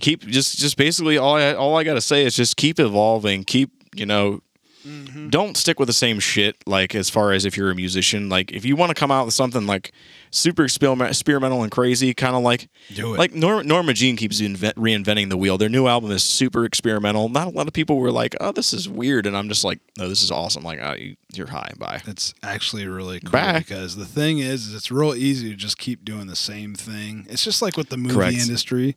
[0.00, 3.44] keep just just basically all I all I gotta say is just keep evolving.
[3.44, 4.40] Keep you know.
[4.88, 5.28] Mm-hmm.
[5.28, 6.56] Don't stick with the same shit.
[6.66, 9.26] Like as far as if you're a musician, like if you want to come out
[9.26, 9.92] with something like
[10.30, 13.18] super experimental and crazy, kind of like Do it.
[13.18, 15.58] like Norma, Norma Jean keeps invent, reinventing the wheel.
[15.58, 17.28] Their new album is super experimental.
[17.28, 19.80] Not a lot of people were like, "Oh, this is weird," and I'm just like,
[19.98, 21.72] "No, this is awesome." Like, oh, you, you're high.
[21.78, 22.00] Bye.
[22.06, 26.04] It's actually really cool because the thing is, is it's real easy to just keep
[26.04, 27.26] doing the same thing.
[27.28, 28.38] It's just like with the movie Correct.
[28.38, 28.96] industry,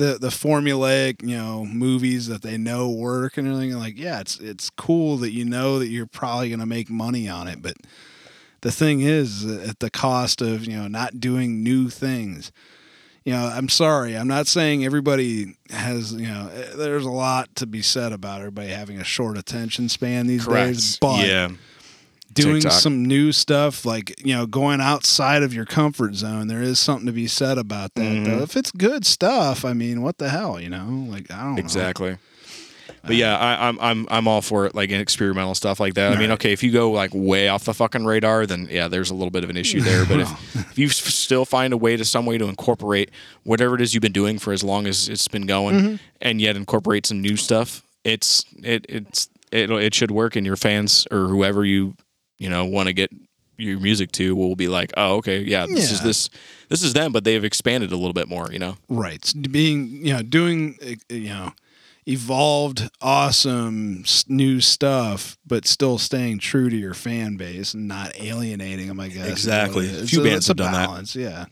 [0.00, 3.76] the the formulaic, you know, movies that they know work and everything.
[3.76, 7.28] Like, yeah, it's it's cool that you know that you're probably going to make money
[7.28, 7.76] on it, but
[8.62, 12.50] the thing is, at the cost of you know not doing new things.
[13.24, 14.16] You know, I'm sorry.
[14.16, 16.14] I'm not saying everybody has.
[16.14, 19.90] You know, eh, there's a lot to be said about everybody having a short attention
[19.90, 20.96] span these days.
[20.98, 21.50] But yeah,
[22.32, 22.80] doing TikTok.
[22.80, 27.06] some new stuff like you know going outside of your comfort zone there is something
[27.06, 28.24] to be said about that Mm-hmm.
[28.24, 31.54] though if it's good stuff i mean what the hell you know like i don't
[31.54, 32.18] know exactly.
[33.02, 36.12] But yeah, I, I'm I'm I'm all for it, like experimental stuff like that.
[36.12, 36.34] I mean, Right.
[36.34, 39.30] okay, if you go like way off the fucking radar, then yeah, there's a little
[39.30, 40.04] bit of an issue there.
[40.04, 43.10] But if, if you still find a way to some way to incorporate
[43.44, 45.96] whatever it is you've been doing for as long as it's been going, Mm-hmm.
[46.20, 50.56] and yet incorporate some new stuff, it's it it's it it should work, and your
[50.56, 51.94] fans or whoever you
[52.40, 53.10] you know want to get
[53.56, 56.30] your music to will be like, oh, okay, yeah, this is this
[56.70, 58.76] this is them, but they've expanded a little bit more, you know.
[58.88, 61.52] right being you know doing eh, you know
[62.06, 68.88] evolved awesome new stuff but still staying true to your fan base and not alienating
[68.88, 69.84] them i guess Exactly.
[69.86, 70.02] what it is.
[70.04, 70.86] A few bands have done that.
[70.86, 71.44] balance, yeah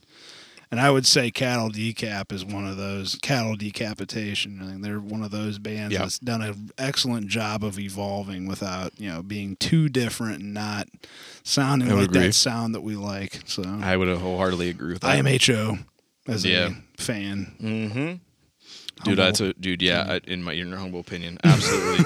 [0.70, 4.60] and I would say Cattle Decap is one of those cattle decapitation.
[4.62, 6.00] I think they're one of those bands Yeah.
[6.00, 10.88] that's done an excellent job of evolving without you know being too different and not
[11.42, 12.26] sounding like agree.
[12.26, 13.40] that sound that we like.
[13.46, 15.24] So I would wholeheartedly agree with that.
[15.24, 15.84] IMHO
[16.26, 16.70] as Yeah.
[16.98, 17.54] a fan.
[17.60, 18.14] Mm-hmm.
[19.04, 19.80] Dude, that's a dude.
[19.80, 22.04] Yeah, I, in my in your humble opinion, absolutely.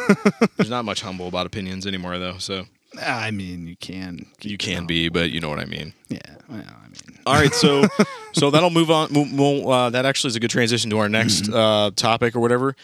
[0.56, 2.36] There's not much humble about opinions anymore, though.
[2.36, 2.66] So
[3.00, 5.92] I mean, you can you can be, but you know what I mean.
[6.08, 6.18] yeah.
[6.48, 7.84] Well, I mean, All right, so
[8.32, 9.12] so that'll move on.
[9.12, 12.40] Move, move, uh, that actually is a good transition to our next uh, topic or
[12.40, 12.76] whatever.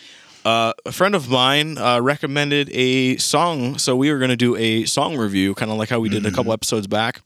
[0.45, 4.57] Uh, a friend of mine uh, recommended a song, so we were going to do
[4.57, 7.21] a song review, kind of like how we did a couple episodes back.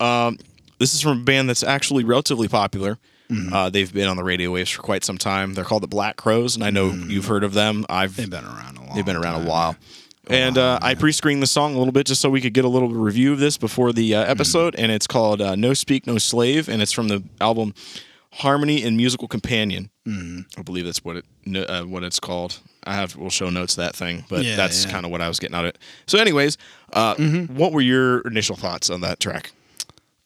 [0.00, 0.38] Um,
[0.78, 2.98] this is from a band that's actually relatively popular.
[3.52, 5.54] Uh, they've been on the radio waves for quite some time.
[5.54, 7.84] They're called the Black Crowes, and I know you've heard of them.
[7.88, 8.94] I've they've been around a long.
[8.94, 9.46] They've been around time.
[9.46, 9.76] a while.
[10.28, 12.68] And uh, I pre-screened the song a little bit just so we could get a
[12.68, 16.18] little review of this before the uh, episode, and it's called uh, "No Speak, No
[16.18, 17.74] Slave," and it's from the album
[18.32, 22.58] "Harmony and Musical Companion." I believe that's what it no- uh, what it's called.
[22.84, 24.90] I have we'll show notes of that thing, but Yeah, that's yeah.
[24.92, 25.78] kind of what I was getting out of it.
[26.06, 26.58] So, anyways,
[26.92, 27.14] uh,
[27.48, 29.52] what were your initial thoughts on that track?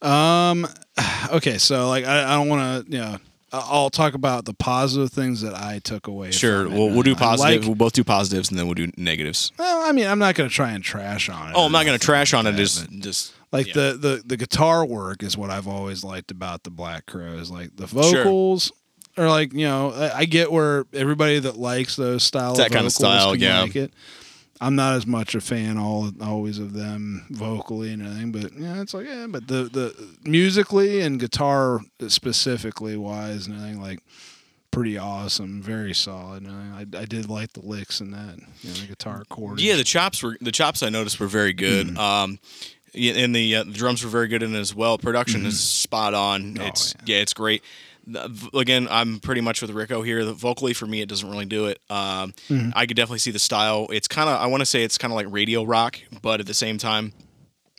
[0.03, 0.67] Um.
[1.33, 3.05] Okay, so like I, I don't want to you know.
[3.07, 3.19] I-
[3.53, 6.31] I'll talk about the positive things that I took away.
[6.31, 6.77] Sure, from it.
[6.79, 7.63] we'll, we'll do positive.
[7.63, 9.53] like- we'll both do positives, and then we'll do negatives.
[9.59, 11.55] well, I mean, I'm not going to try and trash on it.
[11.57, 12.55] Oh, I'm not going to trash on it.
[12.55, 13.75] Just, just like yeah.
[13.75, 17.51] the, the the guitar work is what I've always liked about the Black Crowes.
[17.51, 18.73] Like the vocals
[19.17, 22.73] are like you know I, I get where everybody that likes those style That of
[22.73, 23.63] kind of style, can yeah.
[23.63, 23.93] like it.
[24.61, 28.83] I'm not as much a fan all always of them vocally and everything, but yeah,
[28.83, 34.01] it's like yeah, but the the musically and guitar specifically wise and everything like
[34.71, 36.47] pretty awesome, very solid.
[36.47, 39.63] I, I did like the licks and that, you know, the guitar chords.
[39.63, 41.89] Yeah, the chops were the chops I noticed were very good.
[41.89, 41.99] Mm-hmm.
[41.99, 42.39] Um,
[42.93, 44.99] and the, uh, the drums were very good in it as well.
[44.99, 46.57] Production is spot on.
[46.59, 47.19] Oh, it's yeah.
[47.19, 47.63] it's great.
[48.55, 50.25] Again, I'm pretty much with Rick-O here.
[50.25, 51.81] The, vocally, for me, it doesn't really do it.
[51.91, 52.71] Um, Mm-hmm.
[52.75, 53.87] I could definitely see the style.
[53.93, 56.47] It's kind of I want to say it's kind of like radio rock, but at
[56.47, 57.13] the same time,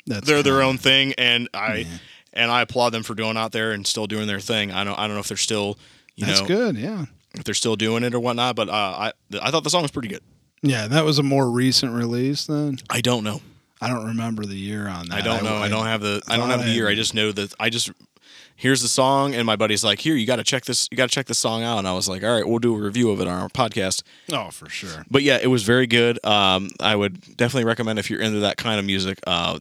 [0.07, 1.13] That's they're their own thing.
[1.17, 1.86] And I
[2.34, 4.71] and I applaud them for going out there and still doing their thing.
[4.71, 5.77] I don't I don't know if they're still
[6.15, 6.77] you That's know good.
[6.77, 7.05] Yeah.
[7.36, 9.11] if they're still doing it or whatnot, but uh, I
[9.41, 10.21] I thought the song was pretty good.
[10.61, 12.77] Yeah, that was a more recent release then.
[12.89, 13.41] I don't know.
[13.82, 15.15] I don't remember the year on that.
[15.15, 15.55] I don't know.
[15.55, 16.88] I, don't have the I don't have the year.
[16.88, 17.89] I- I just know that I just
[18.55, 21.09] here's the song and my buddy's like, "Here, you got to check this you got
[21.09, 23.11] to check this song out." And I was like, "All right, we'll do a review
[23.11, 25.05] of it on our podcast." Oh, for sure.
[25.09, 26.23] But yeah, it was very good.
[26.25, 29.19] Um, I would definitely recommend if you're into that kind of music.
[29.25, 29.59] Uh,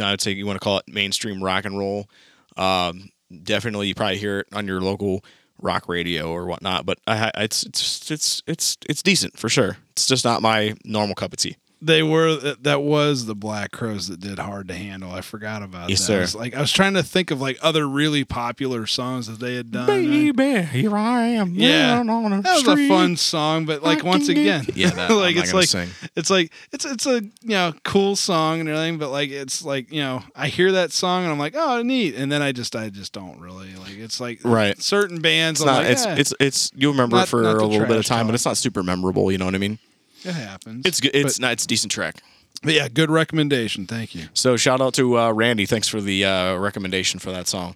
[0.00, 2.08] I would say you want to call it mainstream rock and roll.
[2.56, 3.10] Um,
[3.42, 5.24] definitely, you probably hear it on your local
[5.60, 6.84] rock radio or whatnot.
[6.84, 9.78] But I, it's it's it's it's it's decent for sure.
[9.92, 11.56] It's just not my normal cup of tea.
[11.84, 15.10] They were that was the Black Crowes that did hard to handle.
[15.10, 16.16] I forgot about Yes, that.
[16.16, 19.40] I was like I was trying to think of like other really popular songs that
[19.40, 19.86] they had done.
[19.88, 21.54] Baby, here I am.
[21.54, 21.94] Yeah.
[21.98, 22.86] living on that was street.
[22.86, 25.66] a fun song, but like I once again, get- Yeah, that- I'm like it's like
[25.66, 25.88] sing.
[26.14, 29.90] it's like it's it's a you know cool song and everything, but like it's like
[29.90, 32.76] you know I hear that song and I'm like oh neat, and then I just
[32.76, 34.80] I just don't really like it's like Right.
[34.80, 35.60] certain bands.
[35.60, 35.82] It's I'm not.
[35.82, 36.70] like, it's eh, it's it's.
[36.76, 38.56] You'll remember Not- it for not a little bit of trash time, but it's not
[38.56, 39.32] super memorable.
[39.32, 39.80] You know what I mean?
[40.24, 40.84] It happens.
[40.86, 41.14] It's good.
[41.14, 41.52] It's but, not.
[41.52, 42.16] It's a decent track.
[42.62, 43.86] but yeah, good recommendation.
[43.86, 44.26] Thank you.
[44.34, 45.66] So shout out to uh, Randy.
[45.66, 47.74] Thanks for the uh, recommendation for that song.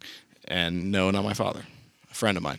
[0.49, 1.63] And no, not my father,
[2.11, 2.59] a friend of mine.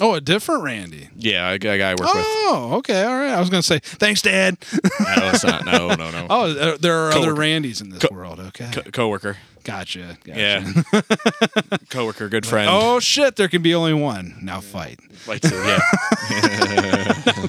[0.00, 1.08] Oh, a different Randy.
[1.14, 2.08] Yeah, a guy I work with.
[2.26, 3.30] Oh, okay, all right.
[3.30, 4.56] I was gonna say thanks, Dad.
[4.72, 5.64] No, it's not.
[5.64, 6.26] No, no, no.
[6.30, 8.40] Oh, there- there are other Randys in this Co- world.
[8.40, 9.36] Okay, Co- coworker.
[9.62, 10.36] gotcha, gotcha.
[10.92, 11.00] Yeah.
[11.90, 12.68] coworker, good friend.
[12.72, 14.36] Oh shit, there can be only one.
[14.42, 14.98] Now fight.
[15.28, 15.80] Like to, yeah.
[17.36, 17.48] I'm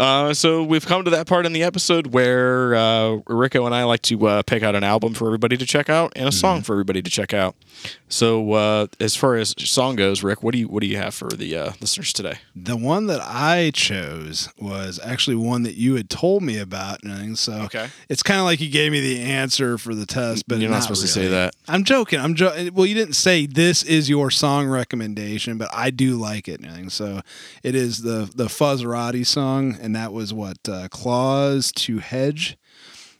[0.00, 3.84] Uh, so we've come to that part in the episode where uh, Rick-O and I
[3.84, 6.62] like to uh, pick out an album for everybody to check out and a song
[6.62, 7.54] for everybody to check out.
[8.08, 11.14] So uh, as far as song goes, Rick, what do you what do you have
[11.14, 12.38] for the uh, listeners today?
[12.56, 17.38] The one that I chose was actually one that you had told me about, and
[17.38, 17.88] so Okay.
[18.08, 20.82] it's kind of like you gave me the answer for the test, but You're not
[20.82, 21.54] supposed to say that.
[21.68, 22.20] I'm joking.
[22.20, 22.86] I'm jo- well.
[22.86, 26.90] You didn't say this is your song recommendation, but I do like it and.
[26.92, 27.20] So
[27.62, 32.56] it is the the Fuzzerati song, and that was what uh, Claws to Hedge,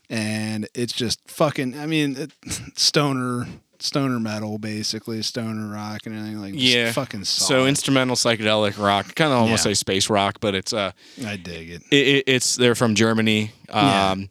[0.09, 1.77] and it's just fucking.
[1.77, 2.31] I mean, it,
[2.77, 3.47] stoner
[3.79, 6.91] stoner metal, basically stoner rock and everything like Yeah.
[6.91, 7.23] fucking.
[7.25, 7.47] Solid.
[7.47, 9.71] So instrumental psychedelic rock, kind of almost Yeah.
[9.71, 10.91] say space rock, but it's uh,
[11.25, 11.83] I dig it.
[11.91, 13.51] it, it, it's they're from Germany.
[13.69, 14.11] Yeah.
[14.11, 14.29] Um,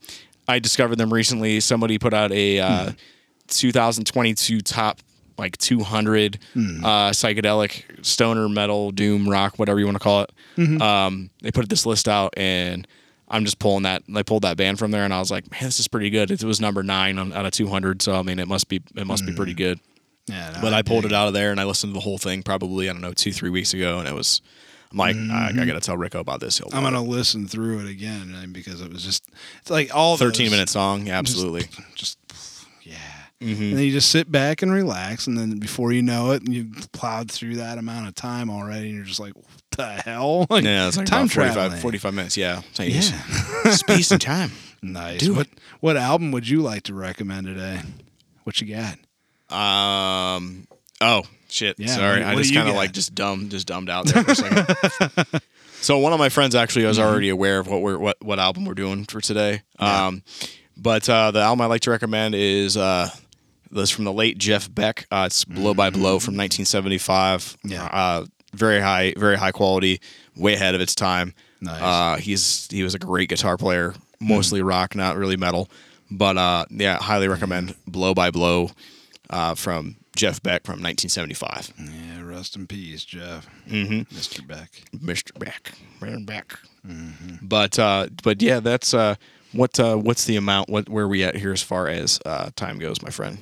[0.48, 1.60] I discovered them recently.
[1.60, 2.92] Somebody put out a uh,
[3.48, 5.00] 2022 top
[5.36, 6.84] like 200 Hmm.
[6.84, 10.30] uh, psychedelic stoner metal doom rock whatever you want to call it.
[10.56, 10.80] Mm-hmm.
[10.82, 12.86] Um, they put this list out and.
[13.26, 14.02] I'm just pulling that.
[14.06, 16.30] They pulled that band from there, and I was like, "Man, this is pretty good."
[16.30, 19.06] It was number nine on, out of 200, so I mean, it must be it
[19.06, 19.36] must be Mm.
[19.36, 19.80] pretty good.
[20.26, 22.02] Yeah, no, But I pulled dig it out of there, and I listened to the
[22.04, 24.42] whole thing probably I don't know two three weeks ago, and it was.
[24.92, 26.58] I'm like, I, I got to tell Rick-O about this.
[26.58, 26.76] He'll Mm-hmm.
[26.76, 29.26] I'm gonna listen through it again because it was just
[29.62, 31.06] it's like all 13 those- minute song.
[31.06, 31.66] Yeah, absolutely.
[31.94, 32.36] just yeah.
[33.40, 33.62] Mm-hmm.
[33.62, 36.70] And then you just sit back and relax, and then before you know it, you
[36.92, 40.64] plowed through that amount of time already, and you're just like, "What the hell?" Like,
[40.64, 41.80] Yeah, it's like time about 45, traveling.
[41.80, 42.36] 45 minutes.
[42.36, 42.62] Yeah.
[42.78, 43.00] Yeah,
[43.72, 44.52] Space and time.
[44.82, 45.20] nice.
[45.20, 45.48] Do what
[45.80, 47.80] what album would you like to recommend today?
[48.44, 48.98] What you got?
[49.54, 50.66] Um.
[51.00, 51.78] Oh shit.
[51.78, 54.22] Yeah, Sorry, what- I what just kind of like just dumb, just dumbed out there
[54.24, 55.26] for a second.
[55.80, 57.08] so one of my friends actually was Mm-hmm.
[57.08, 59.62] already aware of what we're what what album we're doing for today.
[59.78, 60.22] Um,
[60.76, 63.08] but uh, the album I like to recommend is uh,
[63.74, 65.06] this from the late Jeff Beck.
[65.10, 67.40] Uh, it's Blow by Blow from 1975.
[67.42, 67.68] Mm-hmm.
[67.72, 67.84] Yeah.
[67.84, 70.00] Uh, very high, very high quality,
[70.36, 71.34] way ahead of its time.
[71.60, 71.80] Nice.
[71.82, 74.68] Uh, he's he was a great guitar player, mostly Mm.
[74.68, 75.68] rock, not really metal.
[76.10, 78.70] But uh, yeah, highly recommend Blow by Blow
[79.30, 81.72] uh, from Jeff Beck from 1975.
[81.78, 84.14] Yeah, rest in peace, Jeff, Mm-hmm.
[84.14, 84.46] Mr.
[84.46, 84.70] Beck.
[84.94, 85.36] Mr.
[85.38, 86.24] Beck, Mr.
[86.26, 86.58] Beck.
[86.86, 87.46] Mm-hmm.
[87.46, 89.16] But uh, but yeah, that's uh,
[89.52, 90.68] what uh, what's the amount?
[90.68, 93.38] What where are we at here as far as uh, time goes, my friend?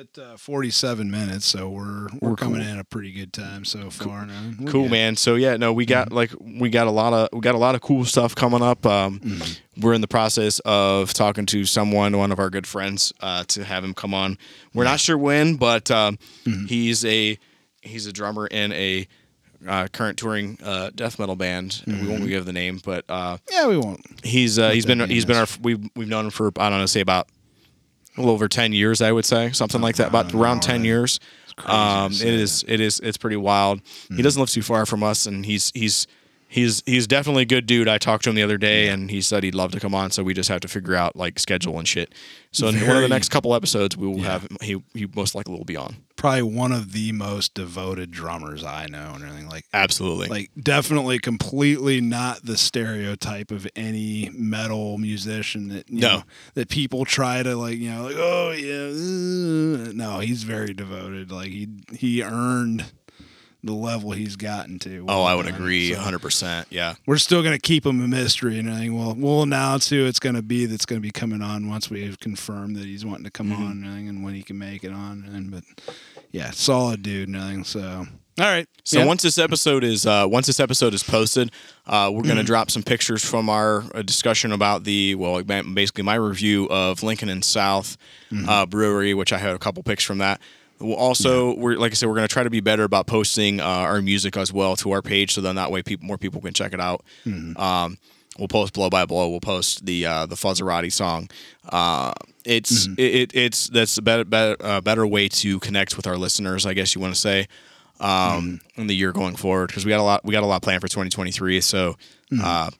[0.00, 2.70] At uh, 47 minutes, so we're we're, We're coming cool.
[2.70, 4.24] in a pretty good time so far.
[4.24, 4.50] Now.
[4.68, 5.14] Cool, man.
[5.16, 5.90] So yeah, no, we Mm-hmm.
[5.90, 8.62] got like we got a lot of we got a lot of cool stuff coming
[8.62, 8.86] up.
[8.86, 9.82] Um, Mm-hmm.
[9.82, 13.64] We're in the process of talking to someone, one of our good friends, uh, to
[13.64, 14.38] have him come on.
[14.74, 16.64] We're not sure when, but um, Mm-hmm.
[16.66, 17.38] he's a
[17.82, 19.06] he's a drummer in a
[19.68, 21.82] uh, current touring uh, death metal band.
[21.86, 24.00] We won't give the name, but uh, Yeah, we won't.
[24.24, 26.86] he's uh, he's been he's been our we've we've known him for I don't know
[26.86, 27.28] say about
[28.16, 31.20] a little over ten years I would say something like that about around ten years.
[31.64, 33.82] Um, it is it is it's pretty wild.
[33.82, 34.16] Mm-hmm.
[34.16, 36.06] He doesn't live too far from us, and he's he's
[36.50, 37.88] he's he's definitely a good dude.
[37.88, 40.10] I talked to him the other day, and he said he'd love to come on.
[40.10, 42.12] So we just have to figure out like schedule and shit.
[42.52, 44.32] So in one of the next couple episodes, we will Yeah.
[44.32, 45.96] have he he most likely will be on.
[46.16, 49.48] Probably one of the most devoted drummers I know and everything.
[49.48, 50.28] Like Absolutely.
[50.28, 56.16] like definitely completely not the stereotype of any metal musician that you No.
[56.18, 56.22] know,
[56.54, 58.88] that people try to like you know like oh yeah
[59.88, 62.84] uh," no he's very devoted like he he earned
[63.62, 65.54] the level he's gotten to oh, I would done.
[65.54, 66.66] agree, So hundred percent.
[66.70, 66.94] Yeah.
[67.06, 70.42] we're still gonna keep him a mystery and everything we'll we'll announce who it's gonna
[70.42, 73.50] be that's gonna be coming on once we have confirmed that he's wanting to come
[73.50, 73.62] Mm-hmm.
[73.64, 75.64] on and everything and when he can make it on and but
[76.30, 78.06] yeah solid dude and everything so
[78.38, 79.04] all right So Yeah.
[79.06, 81.50] once this episode is uh, once this episode is posted,
[81.86, 86.14] uh, we're gonna drop some pictures from our uh, discussion about the well, basically my
[86.14, 87.98] review of Lincoln and South
[88.48, 90.40] uh, Brewery, which I had a couple pics from that.
[90.80, 93.64] We'll also, we're like I said, we're gonna try to be better about posting uh,
[93.64, 96.54] our music as well to our page, so then that way people more people can
[96.54, 97.04] check it out.
[97.56, 97.98] Um,
[98.38, 99.28] we'll post blow by blow.
[99.28, 101.28] We'll post the uh, the Fuzzerati song.
[101.68, 102.12] Uh,
[102.44, 106.16] it's it, it, it's that's a better better, uh, better way to connect with our
[106.16, 107.46] listeners, I guess you want to say
[108.00, 110.62] um, in the year going forward because we got a lot we got a lot
[110.62, 111.60] planned for 2023.
[111.60, 111.96] So
[112.42, 112.70] uh,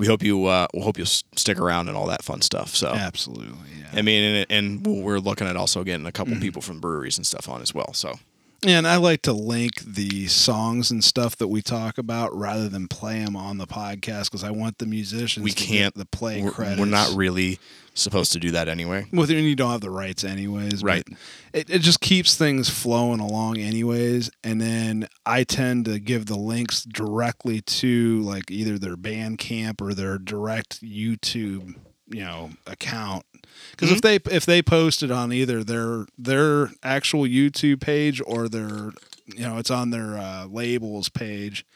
[0.00, 2.74] we hope you uh, we hope you'll stick around and all that fun stuff.
[2.74, 6.62] So absolutely yeah I mean, and, and we're looking at also getting a couple people
[6.62, 7.92] from breweries and stuff on as well.
[7.92, 8.18] So
[8.66, 12.88] And I like to link the songs and stuff that we talk about rather than
[12.88, 16.06] play them on the podcast because I want the musicians we to can't get the
[16.06, 16.80] play we're, credits.
[16.80, 17.58] we're not really
[17.94, 19.06] supposed to do that anyway.
[19.12, 20.82] Well, then you don't have the rights anyways.
[20.82, 21.04] Right.
[21.06, 21.18] But
[21.52, 24.30] it, it just keeps things flowing along anyways.
[24.42, 29.94] And then I tend to give the links directly to like either their Bandcamp or
[29.94, 31.74] their direct YouTube,
[32.08, 33.24] you know, account.
[33.72, 38.48] Because if they if they post it on either their their actual YouTube page or
[38.48, 38.92] their
[39.26, 41.66] you know it's on their uh, labels page,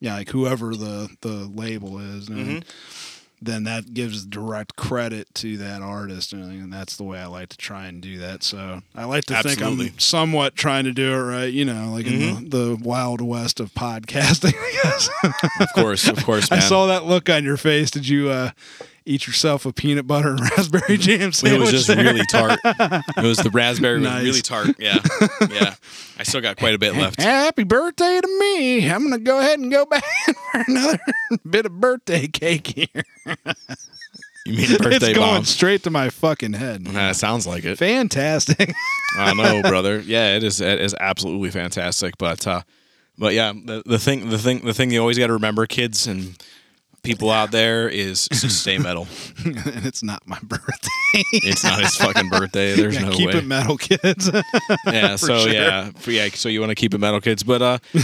[0.00, 2.64] yeah, like whoever the the label is, and
[3.40, 7.56] then that gives direct credit to that artist and that's the way I like to
[7.56, 8.42] try and do that.
[8.42, 12.06] So I like to think I'm somewhat trying to do it right, you know, like
[12.06, 14.54] in the, the wild west of podcasting.
[14.58, 15.10] I guess
[15.60, 16.58] Of course, of course, man.
[16.58, 17.90] I saw that look on your face.
[17.90, 18.50] Did you uh,
[19.08, 21.96] eat yourself a peanut butter and raspberry jam it was just there?
[21.96, 22.58] really tart.
[22.64, 24.14] It was the raspberry Nice.
[24.16, 24.68] was really tart.
[24.78, 24.98] Yeah,
[25.50, 25.74] yeah.
[26.18, 27.20] I still got quite a bit left.
[27.20, 28.90] Happy birthday to me.
[28.90, 30.04] I'm going to go ahead and go back
[30.52, 30.98] for another
[31.50, 33.04] bit of birthday cake here.
[34.46, 35.44] You mean birthday it's going bomb?
[35.44, 36.86] straight to my fucking head.
[36.88, 37.76] Uh, sounds like it.
[37.76, 38.72] Fantastic.
[39.16, 40.00] I know, brother.
[40.00, 40.60] Yeah, it is.
[40.60, 42.16] It is absolutely fantastic.
[42.18, 42.62] But, uh,
[43.18, 46.06] but yeah, the, the thing, the thing, the thing you always got to remember, kids
[46.06, 46.42] and
[47.08, 49.06] people out there, is stay metal.
[49.44, 50.88] and it's not my birthday.
[51.32, 52.74] It's not his fucking birthday.
[52.74, 53.38] There's Yeah, no keep way.
[53.38, 54.30] it metal, kids.
[54.86, 55.16] yeah.
[55.16, 55.52] So sure.
[55.52, 56.28] yeah, yeah.
[56.34, 57.42] So you want to keep it metal, kids.
[57.42, 57.78] But uh,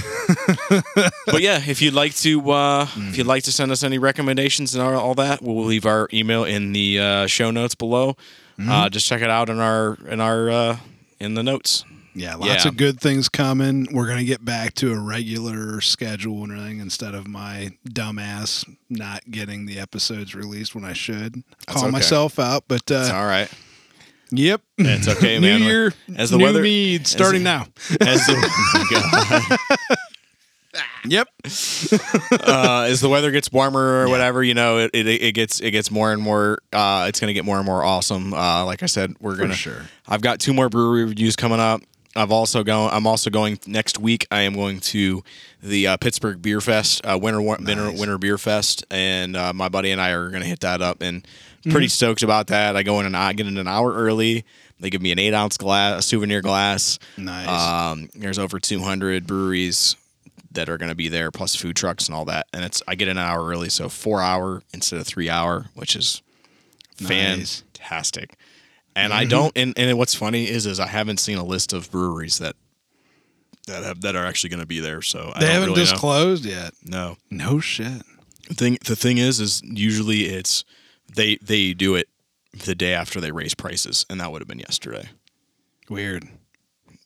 [1.27, 4.75] but yeah, if you'd like to, uh, if you'd like to send us any recommendations
[4.75, 8.17] and all, all that, we'll leave our email in the uh, show notes below.
[8.59, 8.71] Mm-hmm.
[8.71, 10.77] Uh, just check it out in our in our uh,
[11.21, 11.85] in the notes.
[12.15, 12.69] Yeah, lots Yeah.
[12.69, 13.89] of good things coming.
[13.93, 19.23] We're gonna get back to a regular schedule and everything instead of my dumbass not
[19.31, 21.43] getting the episodes released when I should.
[21.67, 21.91] Call okay.
[21.91, 23.49] myself out, but It's uh, all right.
[24.31, 24.61] yep.
[24.79, 25.61] It's okay, man.
[25.61, 27.67] New year, As the new weather- me, starting now.
[28.01, 28.37] As the,
[28.75, 29.99] oh God.
[31.07, 31.29] Yep.
[32.49, 35.71] uh, as the weather gets warmer or whatever, you know, it, it, it gets it
[35.71, 36.59] gets more and more.
[36.73, 38.33] Uh, it's going to get more and more awesome.
[38.35, 39.55] Uh, like I said, we're gonna.
[39.55, 39.83] sure.
[40.09, 41.83] I've got two more brewery reviews coming up.
[42.17, 42.91] I've also going.
[42.93, 44.27] I'm also going next week.
[44.31, 45.23] I am going to
[45.63, 49.91] the uh, Pittsburgh Beer Fest, uh, winter, winter winter beer fest, and uh, my buddy
[49.91, 51.03] and I are going to hit that up.
[51.03, 51.27] And
[51.71, 52.77] pretty stoked about that.
[52.77, 54.45] I go in and I get in an hour early.
[54.81, 56.99] They give me an eight ounce glass, a souvenir glass.
[57.17, 57.49] Nice.
[57.49, 59.97] Um, there's over 200 breweries
[60.53, 62.47] that are going to be there, plus food trucks and all that.
[62.53, 65.97] And it's I get an hour early, so four hour instead of three hour, which
[65.97, 66.23] is
[67.01, 67.63] Nice.
[67.73, 68.37] fantastic.
[68.97, 69.53] And I don't.
[69.57, 72.55] And, and what's funny is, is I haven't seen a list of breweries that
[73.67, 75.03] that have that are actually going to be there.
[75.03, 76.75] So I they haven't really disclosed yet.
[76.85, 77.17] No.
[77.31, 78.03] No shit.
[78.49, 80.65] The thing the thing is, is usually it's
[81.15, 82.09] they they do it
[82.65, 85.09] the day after they raise prices, and that would have been yesterday.
[85.89, 86.25] Weird.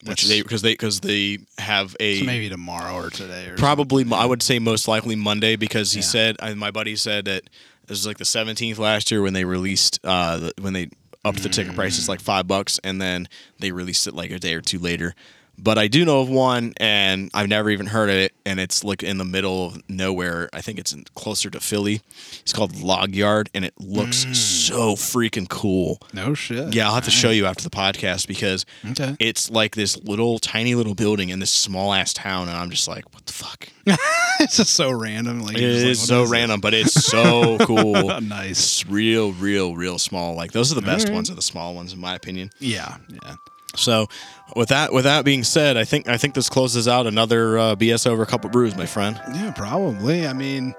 [0.05, 3.57] Which That's- they because they because they have a So maybe tomorrow or today or
[3.57, 6.07] Probably, I would say most likely Monday because he Yeah.
[6.07, 9.45] said, and my buddy said that it was like the 17th last year when they
[9.45, 10.91] released, uh, the, when they
[11.25, 11.95] upped the ticket price.
[11.95, 15.15] prices like five bucks, and then they released it like a day or two later.
[15.61, 18.85] But I do know of one, and I've never even heard of it, and it's
[18.85, 20.49] like in the middle of nowhere.
[20.53, 22.01] I think it's in, closer to Philly.
[22.41, 24.37] It's called Log Yard, and it looks mm.
[24.37, 25.99] so freaking cool.
[26.13, 26.75] No shit.
[26.75, 29.17] Yeah, I'll have to show you after the podcast because Okay.
[29.19, 32.87] it's like this little tiny little building in this small ass town, and I'm just
[32.87, 33.69] like, what the fuck?
[34.41, 35.41] it's just so random.
[35.41, 36.31] Like It like, so this?
[36.31, 38.21] random, but it's so cool.
[38.29, 38.59] Nice.
[38.83, 40.35] It's real, real, real small.
[40.35, 41.15] Like those are the best Alright.
[41.15, 42.51] ones, are the small ones, in my opinion.
[42.59, 43.37] Yeah, yeah.
[43.79, 44.09] So,
[44.57, 47.77] with that, with that being said, I think I think this closes out another uh,
[47.77, 49.21] BS over a couple brews, my friend.
[49.35, 50.27] Yeah, probably.
[50.27, 50.75] I mean,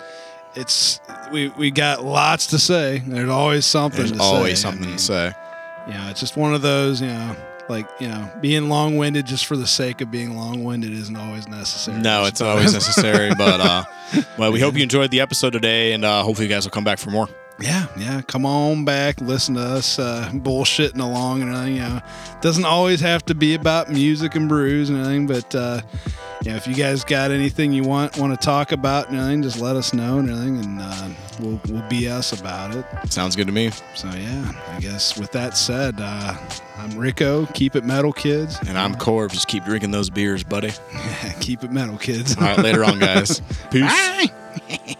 [0.56, 1.00] it's
[1.32, 3.00] we we got lots to say.
[3.06, 4.00] There's always something.
[4.00, 4.68] There's to always say.
[4.68, 5.34] I something mean, to say.
[5.88, 7.02] You know, it's just one of those.
[7.02, 7.36] You know,
[7.70, 12.02] like you know, being long-winded just for the sake of being long-winded isn't always necessary.
[12.02, 13.84] No, it's always necessary, but uh,
[14.38, 16.84] well, we hope you enjoyed the episode today, and uh, hopefully you guys will come
[16.84, 17.30] back for more.
[17.62, 18.22] Yeah, yeah.
[18.22, 21.76] Come on back, listen to us uh, bullshitting along and everything.
[21.76, 22.02] You know,
[22.42, 25.82] doesn't always have to be about music and brews and everything, but uh,
[26.44, 29.60] yeah, if you guys got anything you want want to talk about and everything, just
[29.60, 32.86] let us know and everything, and uh, we'll we'll BS about it.
[33.12, 33.72] Sounds good to me.
[33.94, 36.38] So yeah, I guess with that said, uh,
[36.78, 37.48] I'm Rick-O.
[37.54, 38.58] Keep it metal, kids.
[38.68, 39.32] And I'm Corb.
[39.32, 40.72] Just keep drinking those beers, buddy.
[41.42, 42.38] Keep it metal, kids.
[42.38, 43.42] All right, later on, guys.
[43.72, 43.92] Peace.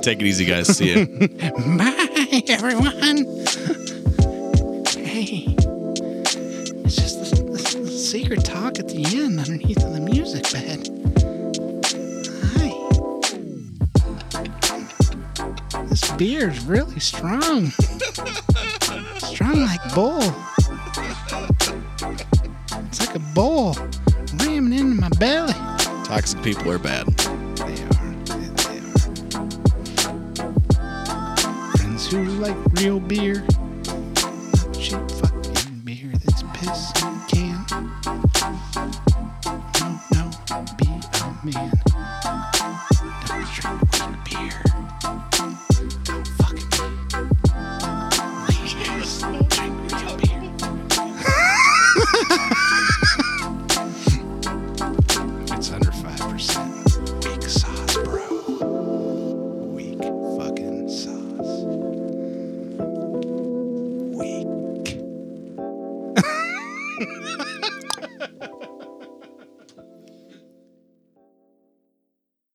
[0.00, 0.76] take it easy, guys.
[0.76, 1.06] See you.
[1.78, 1.89] Bye,